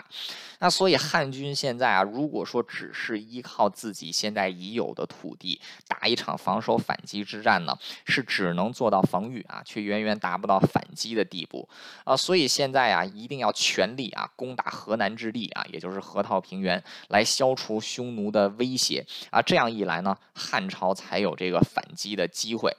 [0.63, 11.67] 那所以汉军现在啊，如果说只是依靠自己现在已有的土地打一场防守反击之战呢，是只能做到防御啊，却远远达不到反击的地步
[12.05, 12.15] 啊。
[12.15, 19.41] 所以现在啊，一定要全力啊攻打河南之地啊，也就是河套平原，来消除匈奴的威胁啊。
[19.41, 22.73] 这样一来呢，汉朝才有这个反击的机会。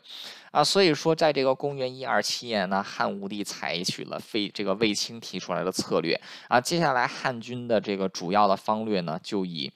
[0.54, 6.14] 啊，所以说，在这个公元一二七年呢，汉武帝采取了废这个卫青提出来的策略
[6.46, 9.72] 啊，接下来汉军的这个主要的方略呢，就以。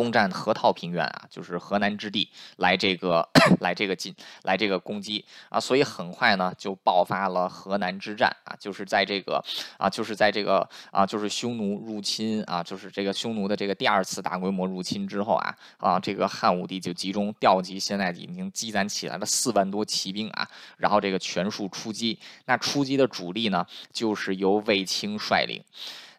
[0.00, 3.28] 攻占河套平原啊，就是河南之地，来这个
[3.60, 9.44] 来这个进来这个攻击啊，所以很快呢就爆发了河南之战啊，就是在这个
[9.76, 22.18] 啊，就是在这个啊，就是匈奴入侵啊，就是这个匈奴的这个第二次大规模入侵之后啊啊，这个汉武帝就集中调集现在已经积攒起来了四万多骑兵啊，然后这个全数出击。
[22.46, 25.62] 那出击的主力呢，就是由卫青率领。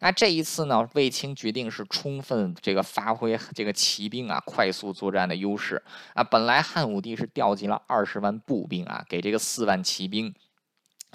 [0.02, 5.82] 那这一次呢，卫青决定是充分这个发挥这个骑兵啊快速作战的优势
[6.16, 6.24] 啊。
[6.24, 10.34] 本来汉武帝是调集了二十万步兵啊，给这个四万骑兵。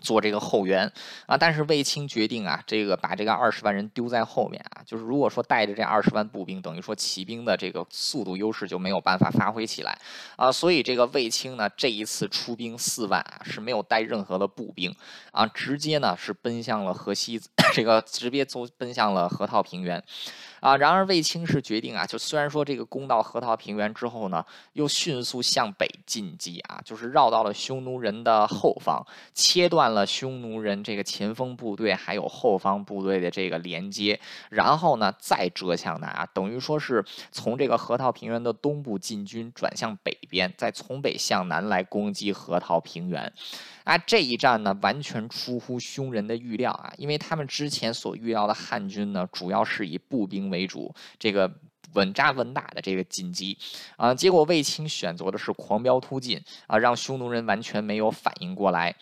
[0.03, 0.91] 做这个后援。
[1.27, 9.99] 啊，但是卫青决定啊，这个把这个二十万人丢在后面啊，就是如果说带着这二十万步兵，等于说骑兵的这个速度优势就没有办法发挥起来。
[10.37, 14.95] 啊，所以这个卫青呢，这一次出兵四万啊，是没有带任何的步兵。
[15.33, 17.41] 啊，直接呢是奔向了河西，
[17.75, 20.03] 这个直接走奔向了河套平原。
[20.61, 34.19] 啊，然而卫青是决定啊，就虽然说这个攻到河套平原之后呢，又迅速向北进击啊，就是绕到了匈奴人的后方，切断了匈奴人这个前锋部队还有后方部队的这个连接，
[34.51, 43.33] 然后呢再折向南啊，等于说是从这个河套平原的东部进军，转向北边，再从北向南来攻击河套平原。
[43.87, 51.49] 啊，这一战呢，完全出乎匈人的预料啊，因为他们之前所遇到的汉军呢，主要是以步兵为主，这个
[51.94, 53.57] 稳扎稳打的这个进击
[53.96, 58.96] 啊，结果卫青选择的是狂飙突进啊，让匈奴人完全没有反应过来。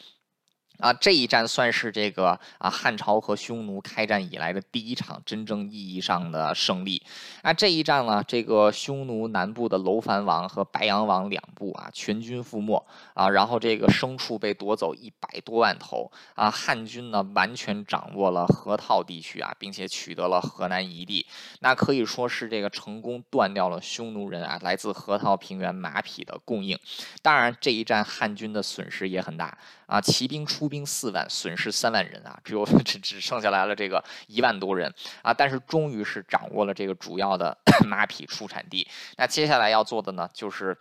[0.79, 7.01] 啊，这一战算是这个啊汉朝和匈奴开战以来的第一场真正意义上的胜利。
[7.43, 12.85] 啊，这一战呢，这个匈奴南部的楼烦王和白羊王两部啊全军覆没
[13.15, 21.25] 啊，然后这个牲畜被夺走一百多万头啊，汉军呢完全掌握了河套地区啊，并且取得了河南一地，
[21.61, 26.77] 那可以说是这个成功断掉了匈奴人啊来自河套平原马匹的供应。
[27.23, 29.57] 当然，这一战汉军的损失也很大
[29.87, 30.64] 啊，骑兵出。
[30.65, 37.55] 出兵四万，损失三万人啊，只有 只只剩下来了这个一万多人啊，但是终于是掌握了这个主要的
[37.87, 38.89] 马匹出产地。
[39.19, 40.75] 那接下来要做的呢，就是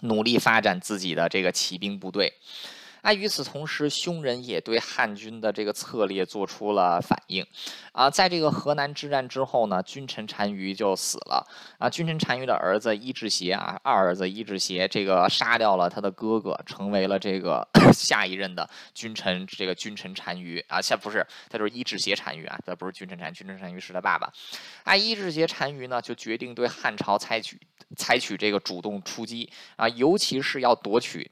[0.00, 2.34] 努力发展自己的这个骑兵部队。
[3.02, 7.46] 啊，与此同时，匈人也对汉军的这个策略做出了反应。
[7.92, 11.46] 啊，在这个河南之战之后呢，君臣单于就死了。
[11.78, 19.46] 啊，君臣单于的儿子伊稚邪啊，二儿子伊稚邪，这个杀掉了他的哥哥，成为了这个 下一任的君臣。
[19.46, 24.30] 这个君臣单于啊，下不是他就是伊稚邪单于啊，这不是君臣单，君臣单于是他爸爸。
[24.84, 27.58] 啊，伊稚邪单于呢，就决定对汉朝采取
[27.96, 31.30] 采取这个主动出击啊，尤其是要夺取。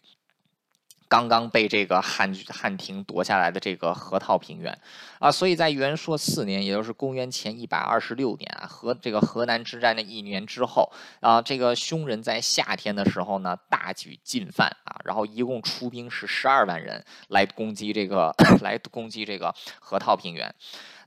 [1.09, 4.79] 刚刚被这个汉汉廷夺下来的这个河套平原
[5.19, 20.55] 啊，所以在元朔四年，也就是公元前一百二十六年啊，和这个河南之战的一年之后啊，这个匈人在夏天的时候呢，大举进犯啊，然后一共出兵是十二万人来攻击这个 来攻击这个河套平原。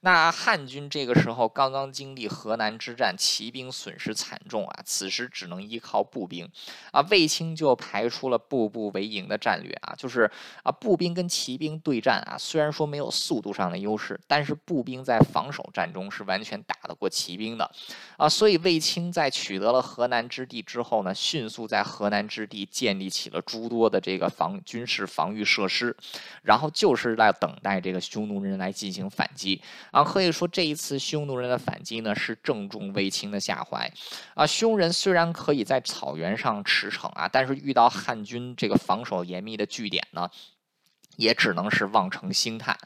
[0.03, 6.49] 那汉军这个时候刚刚经历河南之战，骑兵损失惨重啊，此时只能依靠步兵
[6.91, 7.01] 啊。
[7.11, 10.29] 卫青就排出了步步为营的战略啊，就是
[10.63, 17.71] 啊，步兵跟骑兵对战啊，虽然说没有速度上的优势，但是步兵在防守战中是完全打得过骑兵的
[18.17, 18.27] 啊。
[18.27, 25.95] 所以卫青在取得了河南之地之后呢，迅速在河南之地建立起了诸多的这个防军事防御设施，
[26.41, 29.61] 然后就是在等待这个匈奴人来进行反击。
[29.91, 33.91] 啊，可以说这一次匈奴人的反击呢，是正中卫青的下怀。
[34.33, 40.29] 啊，匈人虽然可以在草原上驰骋啊，但是遇到汉军这个防守严密的据点呢，
[41.17, 42.77] 也只能是望城兴叹。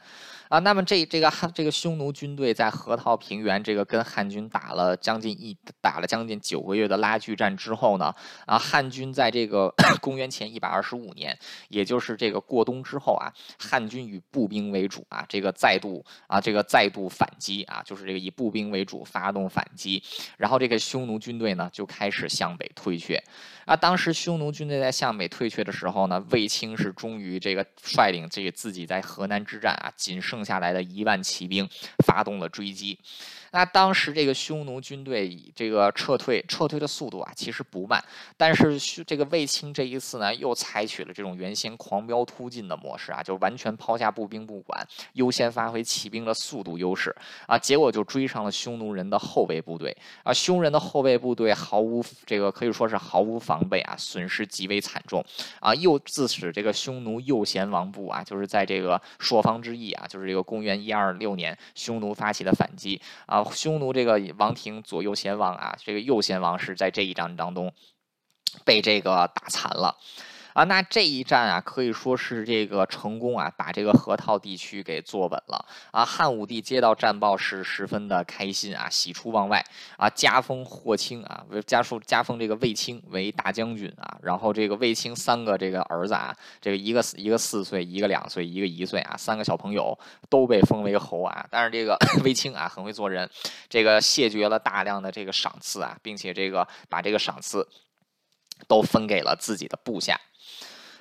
[0.48, 8.14] 啊，那么这这个汉这个匈奴军队在河套平原这个跟汉军打了将近一打了将近九个月的拉锯战之后呢，
[8.46, 11.36] 啊，汉军在这个 公元前一百二十五年，
[11.68, 13.26] 也就是这个过冬之后啊，
[13.58, 20.00] 汉军以步兵为主啊，这个再度啊这个再度反击啊，就是这个以步兵为主发动反击，
[20.36, 23.20] 然后这个匈奴军队呢就开始向北退却。
[23.64, 30.35] 啊，当时匈奴军队在向北退却的时候呢，卫青是终于这个率领这个自己在河南之战啊仅剩。
[30.36, 31.66] 剩下来的一万骑兵
[32.04, 32.98] 发动了追击。
[33.52, 38.02] 那当时这个匈奴军队以这个撤退撤退的速度啊，其实不慢，
[38.36, 47.14] 但是这个卫青这一次呢，又采取了这种原先狂飙突进的模式啊，就完全抛下步兵不管，优先发挥骑兵的速度优势。
[47.46, 49.96] 啊，结果就追上了匈奴人的后卫部队。
[50.22, 55.24] 啊，匈人的后卫部队毫无这个可以说是毫无防备啊，损失极为惨重。
[55.60, 63.00] 啊，又自使这个匈奴右贤王部啊，就是在这个朔方之役啊，就是这个公元一二六年，匈奴发起的反击。
[63.24, 63.35] 啊。
[63.42, 67.72] 啊匈奴这个王庭左右贤王啊，这个右贤王是在这一章当中
[68.64, 69.96] 被这个打残了。
[70.56, 76.02] 啊，那这一战啊，可以说是这个成功啊，把这个河套地区给坐稳了啊。
[76.02, 79.62] 汉武帝接到战报是十分的开心啊，喜出望外
[79.98, 84.16] 啊，加封霍青啊，加封加封这个卫青为大将军啊。
[84.22, 89.98] 然后这个卫青三个这个儿子啊，这个一个一个四岁，一个两岁，一个一岁啊，三个小朋友
[90.30, 91.46] 都被封为侯啊。
[91.50, 93.28] 但是这个 卫青啊，很会做人，
[93.68, 97.68] 这个谢绝了大量的这个赏赐啊，并且这个把这个赏赐
[98.66, 100.20] 都分给了自己的部下。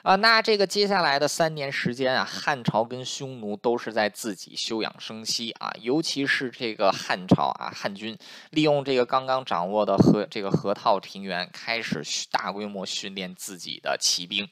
[0.05, 8.15] 啊，那这个接下来的三年时间啊，汉朝跟匈奴都是在自己休养生息啊，尤其是这个汉朝啊，汉军
[8.51, 14.47] 利用这个刚刚掌握的河这个河套平原，开始大规模训练自己的骑兵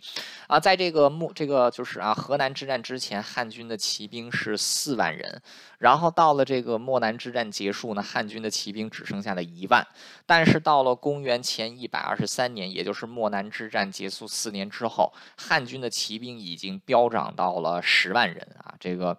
[0.47, 5.39] 啊，在这个漠这个就是啊河南之战之前，汉军的骑兵是四万人，
[5.77, 9.85] 然后到了这个漠南之战结束呢，汉军的骑兵只剩下了一万，
[10.25, 15.13] 但是到了公元前一百二十三年，也就是漠南之战结束四年之后。
[15.47, 19.17] 汉军的骑兵已经飙涨到了十万人啊，这个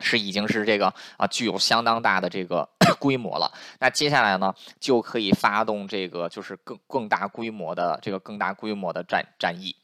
[0.00, 2.68] 是已经是这个啊具有相当大的这个
[3.00, 3.50] 规模了。
[3.80, 9.74] 那接下来呢，就可以发动这个就是更更大规模的这个更大规模的战战役。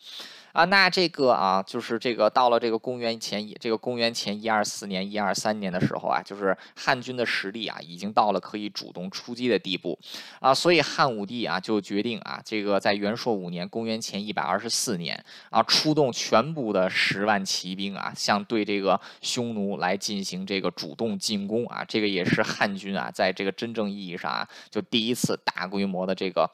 [0.55, 9.99] 啊，那这个啊，就是这个到了这个公元前一这个公元前一二四年、一二三年的时候啊，就是汉军的实力啊，已经到了可以主动出击的地步
[10.39, 26.49] 啊，所以汉武帝啊就决定啊，这个在元朔五年（公元前一百二十四年）啊，出动全部的十万骑兵啊，向对这个匈奴来进行这个主动进攻啊，这个也是汉军啊，在这个真正意义上啊，就第一次大规模的这个。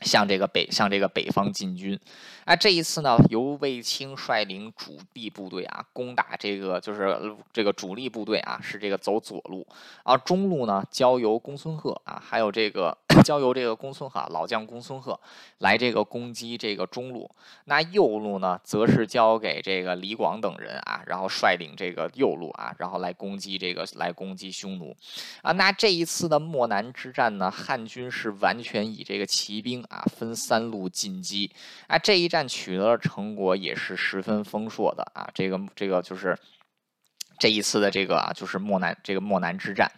[0.00, 1.98] 向这个北向这个北方进军，
[2.44, 9.66] 啊，这一次呢，由卫青率领主力部队啊，攻打这个就是这个主力部队啊，是这个走左路，
[10.02, 15.18] 啊，中路呢交由公孙贺啊，还有这个交由这个公孙贺老将公孙贺
[15.58, 17.30] 来这个攻击这个中路，
[17.66, 24.94] 那右路呢，则是交给这个李广等人啊，然后率领这个右路啊，然后来攻击这个来攻击匈奴，
[25.40, 29.83] 啊，那这一次的漠南之战呢，汉军是完全以这个骑兵。
[29.88, 31.50] 啊，分三路进击，
[31.86, 35.28] 啊，这一战取得的成果，也是十分丰硕的啊。
[35.34, 36.38] 这个这个就是
[37.38, 39.90] 这一次的这个啊，就是漠南这个漠南之战。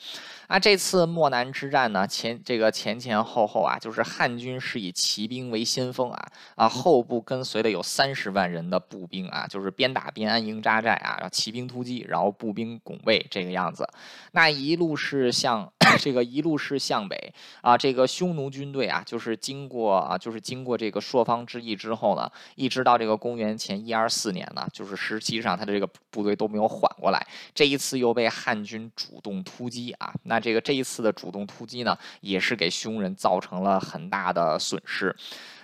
[0.48, 13.84] 啊，这次漠南之战呢，前这个前前后后啊，就是汉军是以骑兵为先锋啊，啊后部跟随的有三十万人的步兵啊，就是边打边安营扎寨啊，然后骑兵突击，然后步兵拱卫这个样子。
[14.32, 15.68] 那一路是向
[15.98, 30.35] 这个一路是向北啊，这个匈奴军队啊，就是经过啊，就是经过这个朔方之役之后呢，一直到这个公元前一二四年呢，就是实际上他的这个部队都没有缓过来，这一次又被汉军主动突击啊，那。
[30.36, 35.16] 那这个这一次的主动突击呢，也是给匈人造成了很大的损失，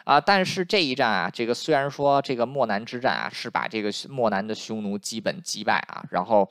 [0.04, 6.50] 啊，但是这一战啊，这个虽然说这个漠南之战啊，是把这个漠南的匈奴基本击败啊，然后。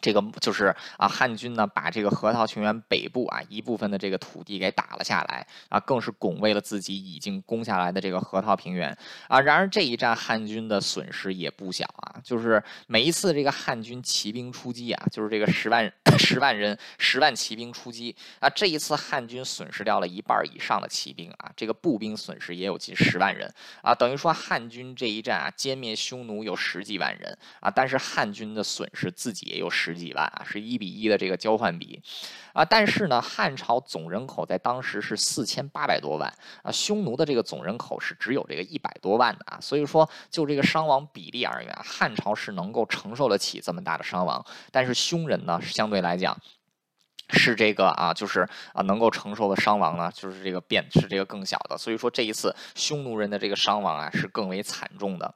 [0.00, 8.96] 这个就是啊，汉军呢把这个河套平原北部啊一部分的这个土地给打了下来啊，更是拱卫了自己已经攻下来的这个河套平原
[9.28, 9.38] 啊。
[9.40, 29.89] 然而这一战汉军的损失也不小啊，就是每一次这个汉军骑兵出击啊，就是这个十万十万人十万骑兵出击啊，这一次汉军损失掉了一半以上的骑兵啊，这个步兵损失也有近十万人啊，等于说汉军这一战啊歼灭匈奴有十几万人啊，但是汉军的损失自己也有十。
[29.90, 32.00] 十几万啊，是一比一的这个交换比。
[32.52, 36.32] 啊，但是呢，汉朝总人口在当时是四千八百多万
[36.62, 46.36] 啊，匈奴的这个总人口是只有这个一百多万的啊，所以说就这个伤亡比例而言，汉朝是能够承受得起这么大的伤亡，但是匈人呢，相对来讲
[47.30, 48.40] 是这个啊，就是
[48.72, 55.32] 啊，能够承受的伤亡呢，就是这个变是这个更小的，所以说这一次匈奴人的这个伤亡啊，是更为惨重的。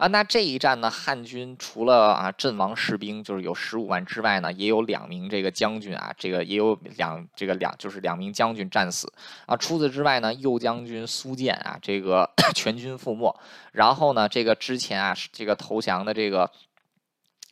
[0.00, 9.12] 啊，那这一战呢，汉军除了啊阵亡士兵就是有十五万之外呢，也有两名这个将军啊，这个也有两这个两就是两名将军战死
[9.44, 9.54] 啊。
[9.54, 13.38] 除此之外呢，右将军苏建啊，这个 全军覆没。
[13.72, 16.50] 然后呢，这个之前啊这个投降的这个。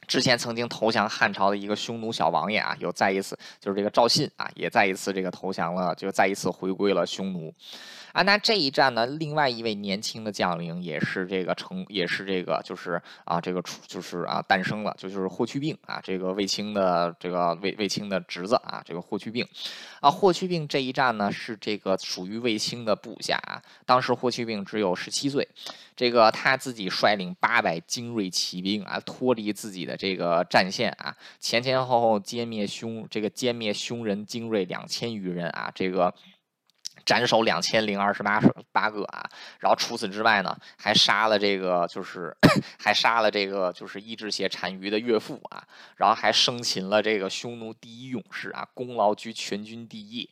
[0.07, 7.55] 之前曾经投降汉朝的一个匈奴小王爷啊，又再一次就是这个赵信啊，也再一次这个投降了，就再一次回归了匈奴。
[8.19, 19.47] 啊，那这一战呢，另外一位年轻的将领也是这个成，也是这个就是啊，这个出就是啊诞生了，就就是霍去病啊，这个卫青的这个卫卫青的侄子啊，这个霍去病。
[20.01, 25.47] 啊，霍去病这一战呢，是这个属于卫青的部下啊，当时霍去病只有十七岁。
[25.95, 36.13] 这个他自己率领八百精锐骑兵啊，脱离自己的这个战线啊，前前后后歼灭匈这个歼灭匈人精锐两千余人啊，这个。
[37.09, 38.39] 斩首两千零二十八
[38.71, 39.27] 八个啊，
[39.61, 42.37] 然后除此之外呢，还杀了这个就是
[42.79, 50.29] 还杀了这个就是伊稚血单于的岳父啊，然后还生擒了这个匈奴第一勇士啊，功劳居全军第一。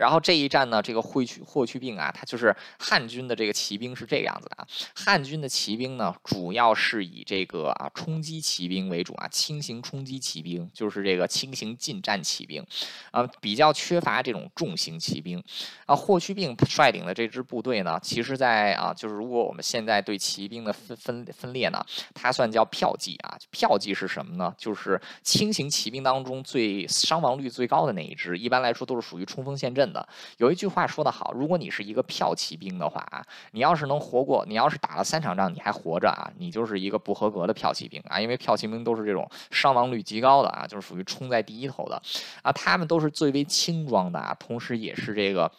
[0.00, 4.66] 然后这一战呢，这个霍去霍去病啊，他就是汉军的这个骑兵是这个样子的啊。
[4.94, 12.64] 汉军的骑兵呢，主要是以这个啊冲击骑兵为主啊，轻型冲击骑兵就是这个轻型近战骑兵
[13.10, 15.44] 啊，比较缺乏这种重型骑兵
[15.84, 15.94] 啊。
[15.94, 21.84] 霍去病率领的这支部队呢，其实在啊，就是如果我们现在对骑兵的分分分裂呢，
[22.14, 23.36] 它算叫票骑啊。
[23.50, 24.54] 票骑是什么呢？
[24.56, 29.89] 就是轻型骑兵当中最伤亡率最高的那一支，一般来说都是属于冲锋陷阵。
[30.36, 42.00] 有一句话说得好，如果你是一个骠骑兵的话啊，你要是能活过，你要是打了三场仗你还活着啊，你就是一个不合格的骠骑兵啊，因为骠骑兵都是这种伤亡率极高的啊，就是属于冲在第一头的
[42.42, 45.50] 啊，他们都是最为轻装的啊，同时也是这个。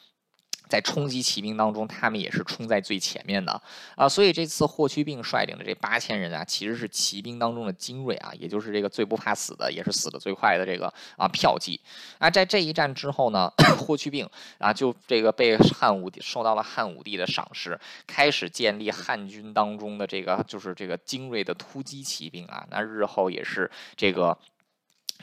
[0.71, 3.61] 在冲击骑兵当中，他们也是冲在最前面的
[3.97, 11.77] 啊，所以这次霍去病率领的这八千人啊，其实是骑兵当中的精锐啊，也就是这个最不怕死的，也是死的最快的这个啊骠骑
[12.19, 12.29] 啊。
[12.29, 24.37] 在这一战之后呢，霍去病啊就这个被汉武帝受到了汉武帝的赏识，开始建立汉军当中的这个就是这个精锐的突击骑兵啊，那日后也是这个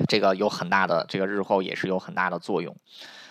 [0.07, 2.77] 这个有很大的这个日后也是有很大的作用。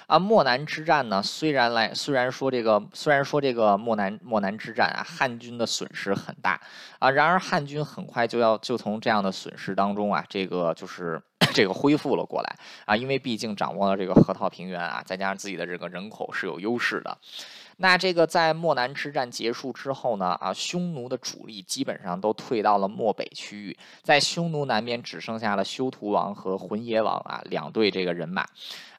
[0.08, 6.60] 啊，漠南之战呢，虽然来，虽然说这个，虽然说这个漠南漠南之战啊，汉军的损失很大
[7.00, 11.22] 啊，然而汉军很快就要就从这样的损失当中啊，这个就是
[11.54, 12.56] 这个恢复了过来
[12.86, 17.18] 啊，因为毕竟掌握了这个河套平原啊，再加上自己的这个人口是有优势的。
[17.78, 28.46] 那这个在漠南之战结束之后呢，啊，匈奴的主力基本上都退到了漠北区域，在匈奴南边只剩下了修图王和浑邪王啊两队这个人马，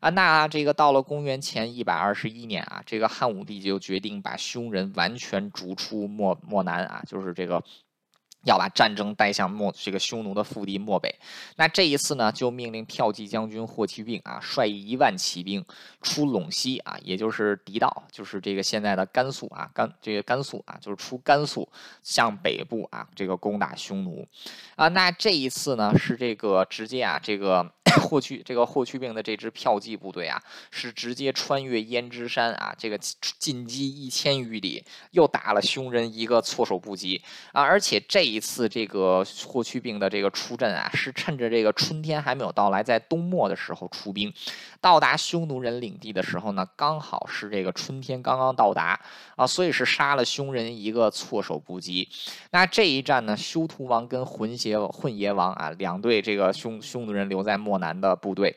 [0.00, 7.62] 啊，那这个到了公元前一百二十一年啊，这个汉武帝就决定把匈人完全逐出漠漠南啊，就是这个。
[8.44, 11.14] 要把战争带向漠这个匈奴的腹地漠北，
[11.56, 15.64] 那这一次呢，就命令骠骑将军霍去病啊，率一万骑兵
[16.02, 21.68] 出陇西啊，也就是狄道，就是这个现在的甘肃啊，甘这个甘肃啊，就是出甘肃
[22.02, 24.26] 向北部啊，这个攻打匈奴
[24.76, 24.88] 啊。
[24.88, 27.72] 那这一次呢，是这个直接啊，这个。
[28.02, 32.98] 霍去这个霍去病的这支骠骑部队啊，是直接穿越胭脂山啊，这个
[33.38, 37.20] 进击一千余里，又打了匈人一个措手不及
[37.52, 37.62] 啊！
[37.62, 44.32] 而且这一次这个霍去病的这个出阵啊，是趁着这个春天还没有到来，在冬末的时候出兵，
[44.80, 48.98] 到达匈奴人领地的时候呢，刚好是这个春天刚刚到达
[49.36, 52.08] 啊，所以是杀了匈人一个措手不及。
[52.50, 57.98] 那这一战呢，修图王跟浑邪混邪王啊，两队这个匈匈奴人留在漠南。
[58.00, 58.56] 的部队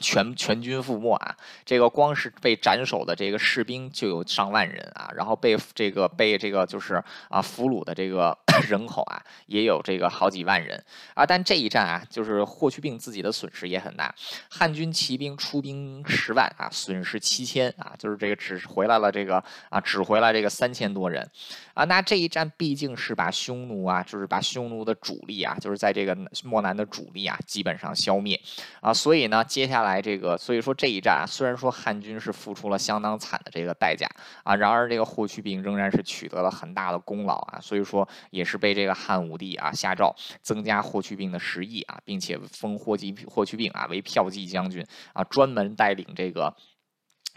[0.00, 1.36] 全全军覆没啊！
[1.64, 8.38] 这个光是被斩首的这个士兵就有上万人啊，然后被这个被这个就是啊俘虏的这个。
[8.68, 10.82] 人口啊，也有这个好几万人
[11.14, 14.14] 啊，但这一战啊，就是霍去病自己的损失也很大。
[14.48, 21.28] 汉军骑兵出兵十万啊，损失七千啊，就是这个只回来了这个啊，只回来这个三千多人
[21.74, 21.84] 啊。
[21.84, 28.40] 那这一战毕竟是把匈奴啊，就是把匈奴的主力啊，就是在这个漠南的主力啊，基本上消灭
[28.80, 28.94] 啊。
[28.94, 34.08] 所以呢，接下来这个，所以说这一战啊，虽然说汉军是付出了相当惨的这个代价
[34.44, 37.60] 啊，然而这个霍去病仍然是取得了很大的功劳啊。
[37.60, 38.45] 所以说也。
[38.46, 46.56] 是被这个汉武帝啊下诏增加霍去病的食邑啊，并且封霍去霍去病啊为骠骑将军啊，专门带领这个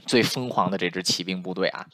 [0.05, 1.87] 最疯狂的这支骑兵部队啊。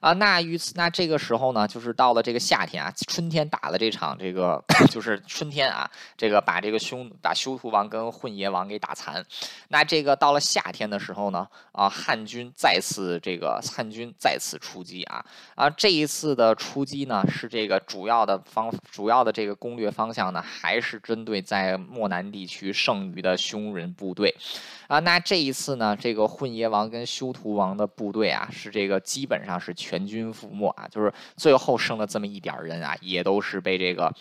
[0.00, 9.24] 啊，那于此，那这个时候呢，就是到了这个夏天啊，春天打了这场这个， 就是春天啊，这个把这个匈把修图王跟混爷王给打残。
[9.68, 15.24] 那这个到了夏天的时候呢，啊，汉军再次这个汉军再次出击啊
[15.56, 24.32] 啊，这一次的出击呢，是这个主要的方主要的这个攻略方向呢，还是针对在漠南地区剩余的匈人部队
[24.86, 25.00] 啊。
[25.00, 29.74] 那这一次呢，这个混爷王跟修图王的部队啊，是这个基本上是。
[29.87, 30.86] 全全军覆没啊！
[30.88, 34.12] 就是最后剩了这么一点人啊，也都是被这个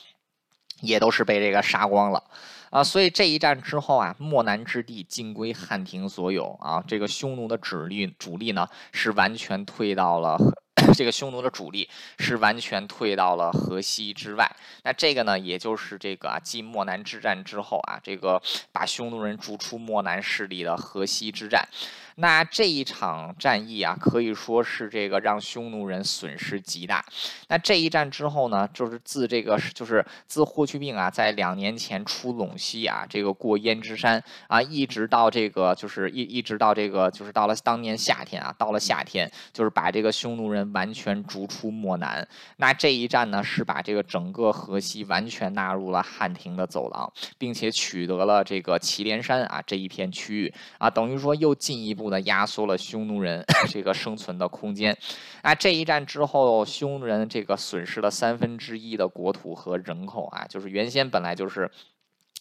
[0.80, 2.24] 也都是被这个杀光了。
[2.70, 6.82] 啊，所以这一战之后啊，漠南之地尽归汉庭所有啊。
[6.88, 10.38] 这个匈奴的主力主力呢，是完全退到了
[10.96, 11.88] 这个匈奴的主力
[12.20, 14.50] 是完全退到了河西之外。
[14.84, 21.68] 那这个呢，也就是这个啊，继漠南之战之后啊，这个把匈奴人逐出漠南势力的河西之战。
[22.20, 27.06] 那这一场战役啊，可以说是这个让匈奴人损失极大。
[27.48, 42.28] 那这一战之后呢，就是自这个就是自霍去病啊，在两年前出陇西啊，这个过焉支山啊，一直到这个就是一一直到这个就是到了当年夏天啊，到了夏天就是把这个匈奴人完全逐出漠南。
[42.58, 52.08] 那这一战呢，是把这个整个河西完全纳入了汉庭的走廊，并且取得了这个祁连山啊这一片区域啊，等于说又进一步。
[52.08, 54.98] 的，压缩了匈奴人 这个生存的空间。
[55.42, 61.70] 啊，这一战之后，匈奴人这个损失了三分之一的国土和人口啊，就是原先本来就是。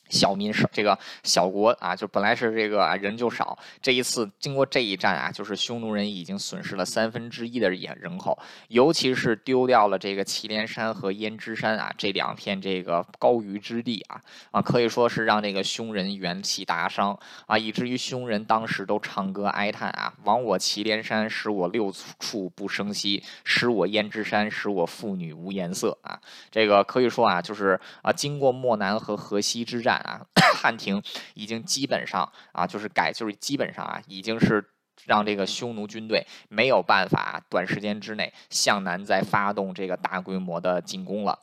[0.08, 8.38] 小民少，这个小国啊，就本来是这个人就少，这一次经过这一战啊，就是匈奴人已经损失了三分之一的人人口，
[8.68, 14.20] 尤其是丢掉了这个祁连山和胭支山啊这两片这个高于之地啊
[14.52, 29.95] 啊，可以说是让这个匈人元气大伤啊，以至于匈人当时都唱歌哀叹啊：“亡我祁连山，使我六畜不生息；使我胭支山，使我妇女无颜色。”啊，这个可以说啊，就是啊，经过漠南和河西之战。
[30.00, 30.26] 啊，
[30.56, 31.02] 汉庭
[31.34, 34.64] 已经基本上啊，就是改，就是基本上啊，已经是
[35.04, 41.38] 让这个匈奴军队没有办法短时间之内向南再发动这个大规模的进攻了。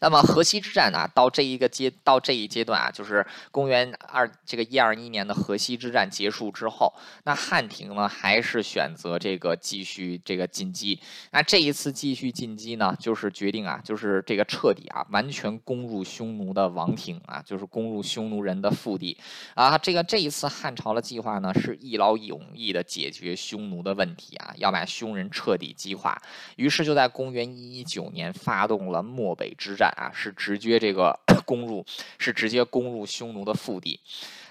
[0.00, 6.92] 那么河西之战呢，到这一个阶到这一阶段啊，就是公元二这个一二一年的河西之战结束之后，
[7.24, 11.00] 那汉庭呢还是选择这个继续这个进击。
[11.30, 19.16] 那这一次继续进击呢，就是决定啊，就是这个彻底啊，完全攻入匈奴的王庭啊，就是攻入匈奴人的腹地
[19.54, 19.78] 啊。
[19.78, 26.20] 这个这一次汉朝的计划呢，是一劳永逸的解决匈奴的问题啊，要把匈人彻底击垮。
[26.56, 29.85] 于是就在公元一一九年发动了漠北之战。
[29.90, 31.84] 啊，是直接这个 攻入，
[32.18, 34.00] 是直接攻入匈奴的腹地。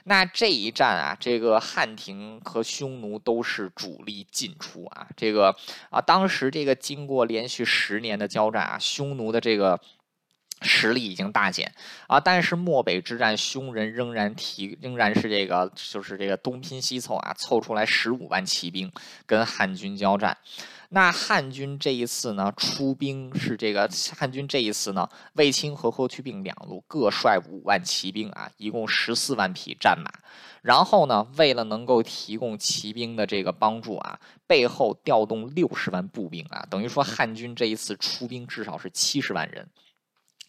[0.07, 5.07] 那这一战啊，这个汉庭和匈奴都是主力进出啊。
[5.17, 5.55] 这个
[5.89, 9.79] 啊，当时这个经过连续十年的交战啊，匈奴的这个
[10.61, 11.73] 实力已经大减
[12.07, 12.19] 啊。
[12.19, 18.91] 但是漠北之战，匈人仍然提，仍然是这个就是这个东拼西凑啊，凑出来十五万骑兵
[19.25, 20.37] 跟汉军交战。
[20.95, 30.09] 那汉军这一次呢，出兵是这个汉军这一次呢，卫青和霍去病两路各率五万骑兵啊，一共十四万匹战马。
[30.61, 34.17] 然后呢，为了能够提供骑兵的这个帮助啊，
[34.47, 39.67] 背后调动六十万步兵啊，等于说汉军这一次出兵至少是七十万人。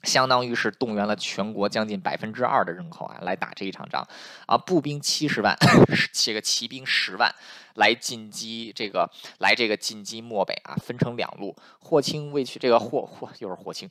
[0.03, 4.07] 相当于是动员了全国将近百分之二的人口啊，来打这一场仗，
[4.47, 5.57] 啊，步兵七十万，
[6.13, 7.35] 这个骑兵十万，
[7.75, 13.91] 来进击这个，来这个进击漠北啊，分成两路，霍青、卫去这个霍霍又是霍青，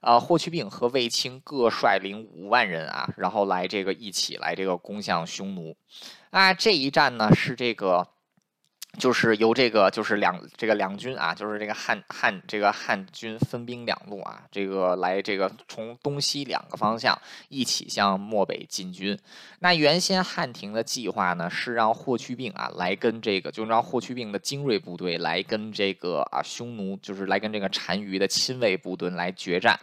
[0.00, 5.76] 啊，霍去病和卫青各率领五万人啊，然后来这个一起来这个攻向匈奴，
[6.30, 8.08] 啊，这一战呢是这个。
[8.98, 19.18] 就是由这个就是两这个两军啊，就是这个汉汉这个汉军分兵两路啊，这个来这个从东西两个方向一起向漠北进军。
[19.60, 29.78] 那原先汉廷的计划呢，是让霍去病啊来跟这个，就让霍去病的精锐部队来跟这个啊匈奴，就是来跟这个单于的亲卫部队来决战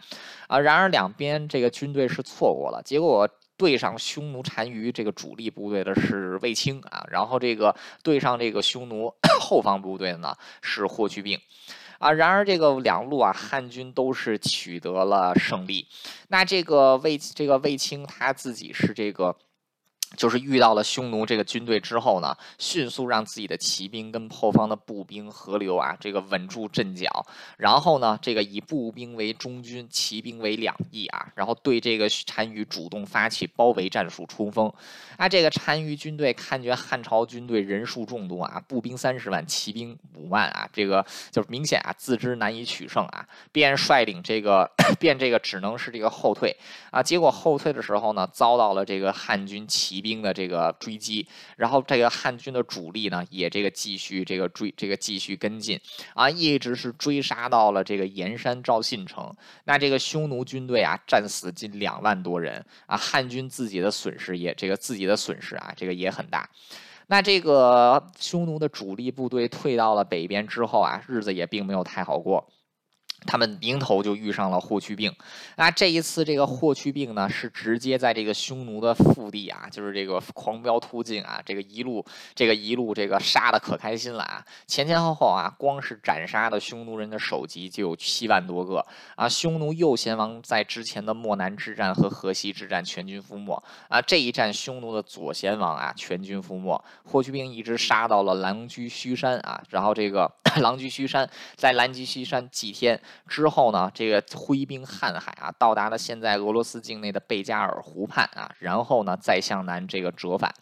[0.46, 0.58] 啊。
[0.58, 3.28] 然而两边这个军队是错过了，结果。
[3.56, 11.40] 对上匈奴单于这个主力部队的是卫青啊，然后这个对上这个匈奴 后方部队呢是霍去病
[11.98, 12.12] 啊。
[12.12, 15.86] 然而这个两路啊，汉军都是取得了胜利。
[16.28, 19.36] 那这个卫这个卫青他自己是这个。
[20.16, 27.24] 就是遇到了匈奴这个军队之后呢，迅速让自己的骑兵跟后方的步兵合流啊，这个稳住阵脚。
[27.56, 34.70] 然后呢，这个以步兵为中军，骑兵为两翼啊，然后对这个单于主动发起包围战术冲锋。
[35.16, 46.54] 啊，这个单于军队看见汉朝军队人数众多啊，步兵三十万，骑兵五万啊，这个就是明显啊，自知难以取胜啊，便率领这个便这个只能是这个后退
[46.90, 47.02] 啊。
[47.02, 50.01] 结果后退的时候呢，遭到了这个汉军骑。
[50.02, 51.24] 兵的这个追击，
[51.56, 55.80] 然后这个汉军的主力呢，也这个继续这个追，这个继续跟进
[56.14, 59.32] 啊，一直是追杀到了这个盐山赵信城。
[59.64, 66.50] 那这个匈奴军队啊，战死近两万多人啊，汉军自己的损失也这个自己的损失啊，这个也很大。
[67.06, 72.48] 那这个匈奴的主力部队退到了北边之后啊，日子也并没有太好过。
[73.26, 75.14] 他们迎头就遇上了霍去病，
[75.56, 82.04] 那这一次这个霍去病呢，是直接在这个匈奴的腹地啊，就是这个狂飙突进啊，这个一路
[82.34, 88.84] 这个一路这个杀的可开心了啊，前前后后啊，光是斩杀的匈奴人的首级就有七万多个。
[89.16, 93.62] 啊，匈奴右贤王在之前的漠南之战和河西之战全军覆没。
[93.88, 103.00] 啊，这一战匈奴的左贤王啊全军覆没，霍去病一直杀到了狼居胥山啊，然后这个 狼居胥山在狼居胥山祭天。
[103.26, 110.52] 之后呢，这个挥兵瀚海啊，到达了现在俄罗斯境内的贝加尔湖畔啊，然后呢，再向南这个折返。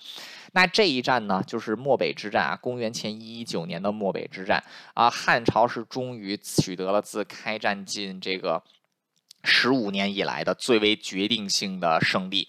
[0.53, 4.63] 那这一战呢，就是漠北之战啊，公元前一一九年的漠北之战
[4.95, 8.63] 啊，汉朝是终于取得了自开战近这个
[9.45, 12.49] 十五年以来的最为决定性的胜利。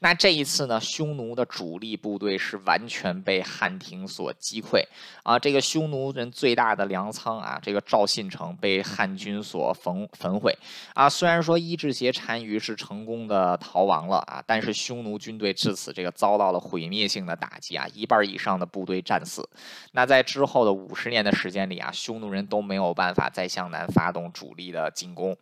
[0.00, 4.80] 那这一次呢，匈奴的主力部队是完全被汉廷所击溃
[5.24, 5.36] 啊！
[5.36, 10.56] 这个匈奴人最大的粮仓啊，这个赵信城被汉军所焚焚毁
[10.94, 11.08] 啊！
[11.08, 19.48] 虽然说伊稚斜单于是成功的逃亡了啊，但是匈奴军队至此这个遭到了毁灭性的打击啊，一半以上的部队战死。
[19.90, 25.36] 那在之后的五十年的时间里啊，匈奴人都没有办法再向南发动主力的进攻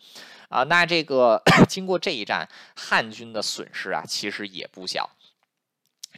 [0.49, 0.63] 啊！
[0.63, 4.46] 那这个 经过这一战，汉军的损失啊，其实。
[4.47, 5.11] 也不小，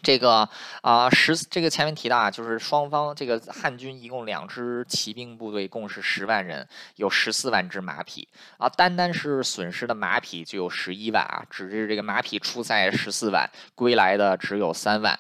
[0.02, 0.48] 这个
[0.82, 15.18] 啊十这个前面提到啊，就是双方这个汉军一共两支骑兵部队，共是十万人，有十四万只马匹啊，单单是损失的马匹就有十一万啊，只是这个马匹出塞十四万，归来的只有三万。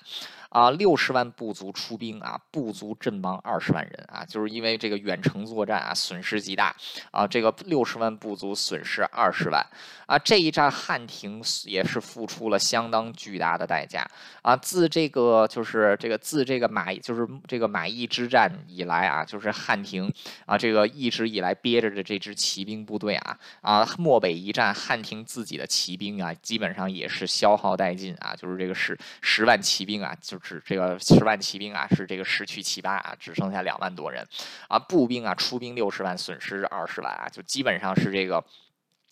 [0.50, 6.74] 啊，六十万部族出兵啊，部族阵亡二十万人啊，就是因为这个远程作战啊，损失极大
[7.10, 7.26] 啊。
[7.26, 9.62] 这个六十万部族损失二十万
[10.06, 14.08] 啊，这一战汉廷也是付出了相当巨大的代价
[14.40, 14.56] 啊。
[14.56, 20.10] 自这个就是这个自这个马就是这个马邑之战以来啊，就是汉廷
[20.46, 30.37] 啊，这个一直以来憋着的这支骑兵部队啊啊，漠北一战，汉廷自己的骑兵啊，基本上也是消耗殆尽啊，就是这个十十万骑兵啊，就。
[30.37, 34.26] 是这个十万骑兵啊，是这个失去七八啊，只剩下两万多人
[34.68, 34.78] 啊。
[34.78, 38.44] 步兵啊，出兵六十万，损失二十万啊，就基本上是这个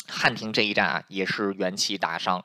[0.08, 2.44] 汉庭这一战啊，也是元气大伤。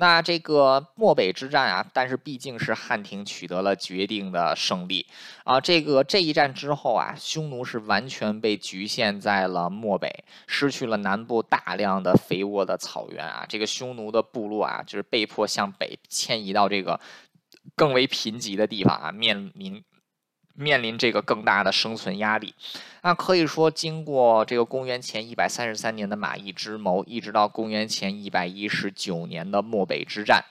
[0.00, 5.04] 那这个漠北之战啊，但是毕竟是汉庭取得了决定的胜利
[5.42, 5.60] 啊。
[5.60, 10.08] 这个这一战之后啊，匈奴是完全被局限在了漠北，
[10.46, 13.44] 失去了南部大量的肥沃的草原啊。
[13.48, 17.00] 这个匈奴的部落啊，就是被迫向北迁移到这个。
[17.76, 19.84] 更为贫瘠的地方啊，面临
[20.54, 22.54] 面临这个更大的生存压力。
[23.02, 30.44] 那可以说，经过这个公元前一百三十三年的马邑之谋，一直到公元前一百一十九年的漠北之战。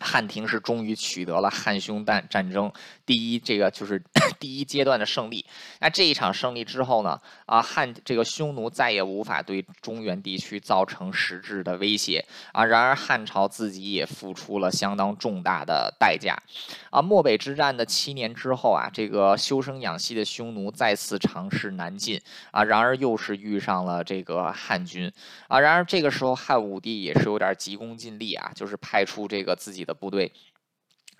[0.00, 2.72] 汉廷是终于取得了汉匈战战争
[3.06, 4.02] 第一这个就是
[4.38, 5.44] 第一阶段的胜利。
[5.80, 7.20] 那这一场胜利之后呢？
[7.46, 12.64] 啊，汉这个匈奴再也无法对中原地区造成实质的威胁啊。
[12.64, 16.36] 然而汉朝自己也付出了相当重大的代价
[16.90, 17.00] 啊。
[17.00, 22.62] 漠北之战的七年之后啊，这个休生养息的匈奴再次尝试南进啊。
[22.64, 25.10] 然而又是遇上了这个汉军
[25.48, 25.58] 啊。
[25.58, 29.94] 然而这个时候汉武帝也是有点急功近利啊，就是派出这个自己的。
[29.94, 30.32] 部队。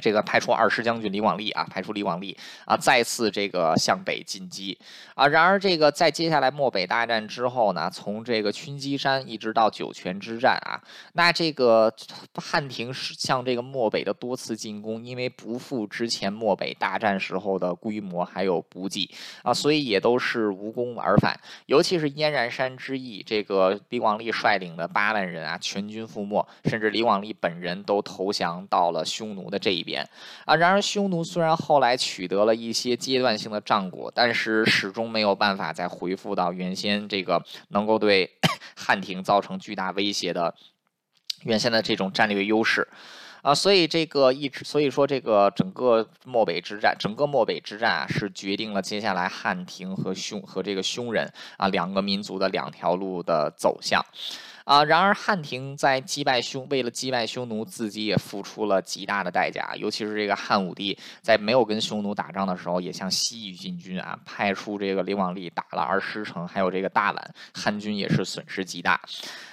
[0.05, 2.37] 这个派出二师将军李广利啊，派出李广利
[2.67, 4.77] 啊，再次这个向北进击
[5.15, 5.27] 啊。
[5.27, 10.77] 然而，这个在接下来漠北大战之后呢，从这个群积山一直到酒泉之战啊，
[11.15, 11.91] 那这个
[12.35, 19.09] 汉庭向这个漠北的多次进攻，因为不复之前漠北大战时候的规模还有补给
[19.43, 21.35] 啊，所以也都是无功而返。
[21.65, 29.83] 尤其是燕然山之役，这个李广利率领的八万人啊，全军覆没，甚至李广利本人都投降到了匈奴的这一。
[29.85, 29.94] 边
[30.45, 38.31] 啊，然而匈奴虽然后来取得了一些阶段性的战果，但是始终没有办法再恢复到原先这个能够对
[38.75, 40.55] 汉庭造成巨大威胁的
[41.43, 42.89] 原先的这种战略优势
[43.43, 54.03] 啊，所以这个一直所以说这个整个漠北之战，整个漠北之战啊，是决定了接下来汉庭和匈和这个匈人啊两个民族的两条路的走向。
[54.65, 59.75] 啊，然而汉廷在击败匈，为了击败匈奴，自己也付出了极大的代价。
[59.77, 67.19] 尤其是这个汉武帝在没有跟匈奴打仗的时候，也向西域进军啊，派出这个李广利打了二师城，还有这个大宛，
[67.53, 68.99] 汉军也是损失极大。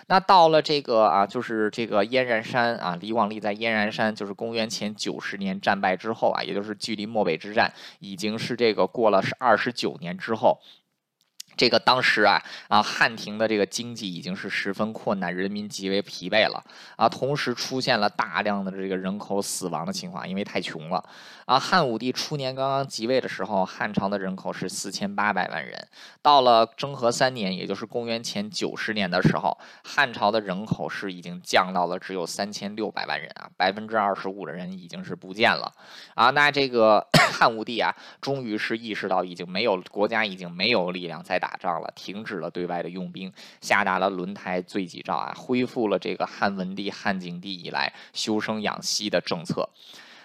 [0.07, 10.57] 那到了这个啊，就是这个燕然山啊，李广利在燕然山，就是公元前九十年战败之后啊，也就是距离漠北之战已经是这个过了是二十九年之后。
[11.61, 16.63] 这个当时啊啊，汉庭的这个经济已经是十分困难，人民极为疲惫了
[16.95, 17.07] 啊。
[17.07, 21.03] 同时出现了大量的这个人口死亡的情况，因为太穷了
[21.45, 21.59] 啊。
[21.59, 25.87] 汉武帝初年刚刚即位的时候，汉朝的人口是四千八百万人。
[26.23, 35.71] 到了征和三年，也就是公元前九十年的时候，汉朝的人口是已经降到了只有三千六百万人啊，百分之二十五的人已经是不见了
[36.15, 36.31] 啊。
[36.31, 41.50] 那这个 汉武帝啊，终于是意识到已经没有国家已经没有力量再打。
[41.51, 43.29] 打仗了，停止了对外的用兵，
[43.59, 49.67] 下达了轮台罪己诏啊，恢复了这个汉文帝、汉景帝以来休生养息的政策。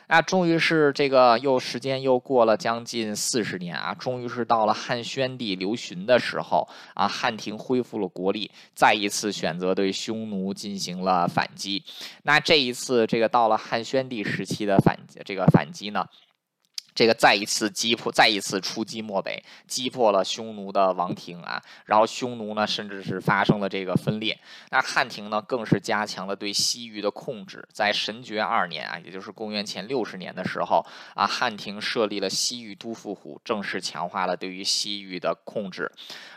[0.09, 11.83] 那终于是这个又时间又过了将近四十年啊，终于是到了汉宣帝刘询的时候啊，汉庭恢复了国力，再一次选择对匈奴进行了反击。
[12.22, 16.07] 那这一次这个到了汉宣帝时期的反这个反击呢？
[16.97, 24.36] 这个再一次击破，再一次出击漠北，击破了匈奴的王庭啊，然后匈奴呢，甚至是发生了这个分裂。
[24.70, 27.62] 那汉庭呢，更是加强了对西域的控制。
[27.70, 30.82] 在神爵二年啊，也就是公元前六十年的时候
[31.14, 35.92] 啊，汉庭设立了西域都护府，正式强化了对于西域的控制。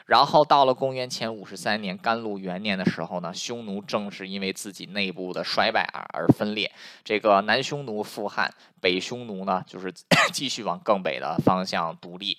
[0.09, 6.71] 然后到了公元前五十三年甘露元年的时候呢，匈奴正是因为自己内部的衰败而而分裂。
[7.03, 8.51] 这个南匈奴复汉，
[8.81, 9.93] 北匈奴呢就是
[10.33, 12.35] 继续往更北的方向独立。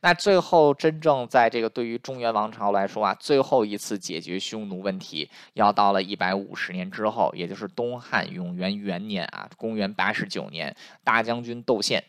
[0.00, 12.02] 那最后真正在这个对于中原王朝来说啊，最后一次解决匈奴问题，要到了一百五十年之后，也就是东汉永元元年啊，公元八十九年，大将军窦宪。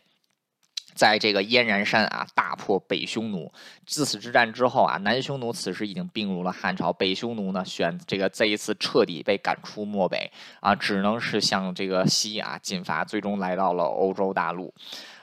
[0.98, 3.50] 在这个燕然山啊，大破北匈奴。
[3.86, 10.28] 自此之战之后啊，南匈奴此时已经并入了汉朝，北匈奴呢选这个这一次彻底被赶出漠北
[10.58, 14.74] 啊，只能是向这个西啊进发，最终来到了欧洲大陆。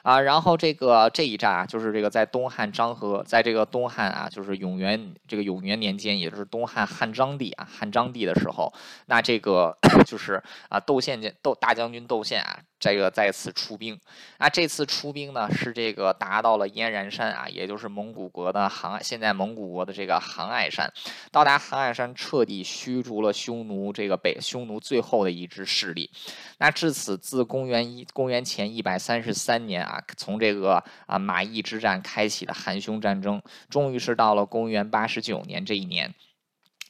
[0.05, 8.71] 啊，然后这个这一战啊，就是这个在东汉张和，在这个东汉啊，就是永元这个永元年间，也就是东汉汉章帝啊，汉章帝的时候，
[9.07, 9.75] 那这个
[10.05, 10.39] 就是
[10.69, 13.99] 啊，窦宪将窦大将军窦宪啊，这个再次出兵。
[14.37, 20.87] 那这次出兵呢，是这个达到了燕然山啊，也就是蒙古国的杭，现在蒙古国的这个杭爱山，
[21.31, 26.11] 到达杭爱山，彻底驱逐了匈奴这个北匈奴最后的一支势力。
[26.59, 36.13] 那至此，自公元一公元前一百三十三年啊，从这个啊马邑之战开启的汉匈战争，终于是到了公元八十九年这一年，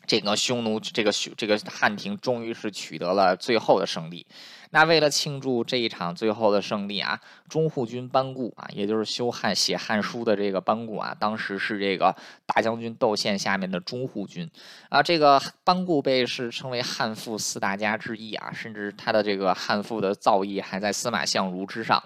[0.05, 4.25] 这个匈奴这个匈这个汉庭终于是取得了最后的胜利。
[4.71, 12.13] 那为了庆祝这一场最后的胜利啊，中护军班固啊，也就是修汉写汉书的这个班固啊，当时是这个
[12.45, 14.49] 大将军窦宪下面的中护军
[14.89, 15.01] 啊。
[15.01, 22.03] 这个班固被是称为汉赋四大家之一啊，甚至他的这个汉赋的造诣还在司马相如之上。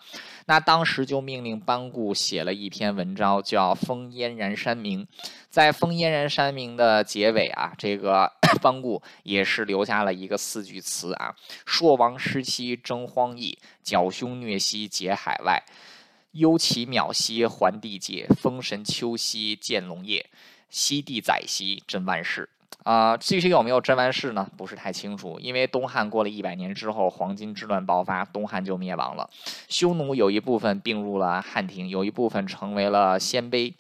[0.50, 5.06] 那当时就命令班固写了一篇文章，叫《封燕然山明》。
[5.52, 11.36] 在《封燕然山明》的结尾啊，这个 班固也是留下了一个四句词啊
[11.68, 15.64] ：“朔王失期征荒邑，剿凶虐西劫海外。
[16.32, 20.32] 忧其渺兮还地界，封神秋兮见龙业。
[20.72, 22.50] 西帝载兮真万世。”
[22.84, 24.50] 啊，具体有没有真完事呢？
[24.58, 29.30] 不是太清楚，因为东汉过了一百年之后，黄巾之乱爆发，东汉就灭亡了。
[29.68, 33.74] 匈奴有一部分并入了汉庭，有一部分成为了鲜卑。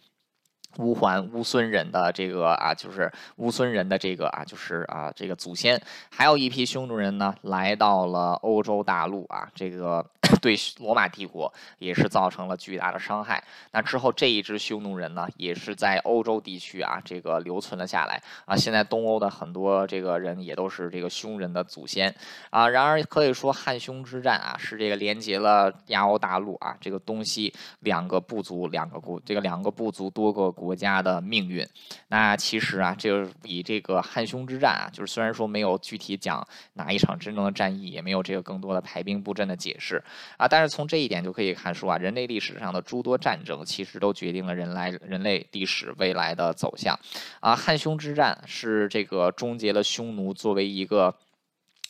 [0.78, 10.06] 乌桓乌孙人的这个啊，就是乌孙人的这个啊，就是啊，这个祖先，还有一批匈奴人呢，来到了欧洲大陆啊，这个
[10.42, 13.44] 对罗马帝国也是造成了巨大的伤害。
[13.72, 18.56] 那之后这一支匈奴人呢，也是在欧洲地区啊，这个留存了下来啊。
[18.56, 22.14] 现在东欧的很多这个人也都是这个匈人的祖先
[22.52, 22.70] 啊。
[22.70, 30.54] 然而可以说汉匈之战啊，是这个连接了亚欧大陆啊，这个东西两个部族，两个国，这个两个部族多个。
[30.60, 31.66] 国家的命运，
[32.10, 40.04] 那其实啊，就以这个汉匈之战啊，就是虽然说没有具体讲哪一场真正的战役，也没有这个更多的排兵布阵的解释
[40.38, 47.00] 啊，但是从这一点就可以看出啊，人类历史上的诸多战争其实都决定了人来人类历史未来的走向
[47.40, 47.56] 啊。
[47.56, 51.16] 汉匈之战是这个终结了匈奴作为一个。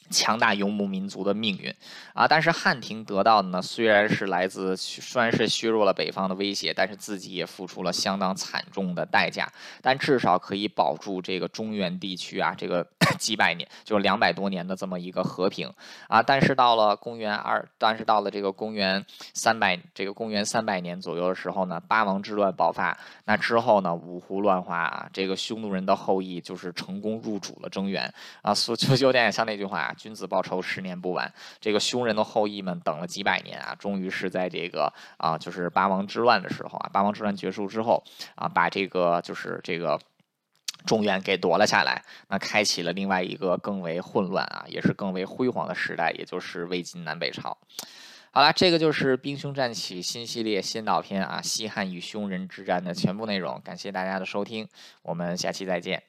[0.10, 1.74] 强大游牧民族的命运
[2.14, 2.28] 啊！
[2.28, 9.48] 但是汉庭得到的呢，虽然是来自，虽然是削弱了北方的威胁，但是自己也付出了相当惨重的代价。
[9.82, 12.86] 但至少可以保住这个中原地区啊，这个
[13.20, 15.72] 几百年，就是两百多年的这么一个和平
[16.08, 16.24] 啊。
[16.24, 22.98] 但是到了公元二，但是到了这个公元三百，这个公元三百年左右的时候呢，八王之乱爆发。
[23.26, 29.94] 那之后呢，五胡乱华啊，这个匈奴人的后裔就是成功入主了中原啊，所就有点像那句话。
[30.00, 31.32] 君子报仇，十年不晚。
[31.60, 38.02] 这个匈人的后裔们等了几百年啊，终于是在这个啊，就是八王之乱的时候啊，八王之乱结束之后
[38.36, 40.00] 啊，把这个就是这个
[40.86, 47.58] 中原给夺了下来，那开启了另外一个更为混乱啊，也是更为辉煌的时代，也就是魏晋南北朝。
[48.32, 53.60] 好了，这个就是兵凶战起新系列先导片啊，西汉与匈人之战的全部内容。
[53.66, 54.70] 感谢大家的收听，
[55.02, 56.09] 我们下期再见。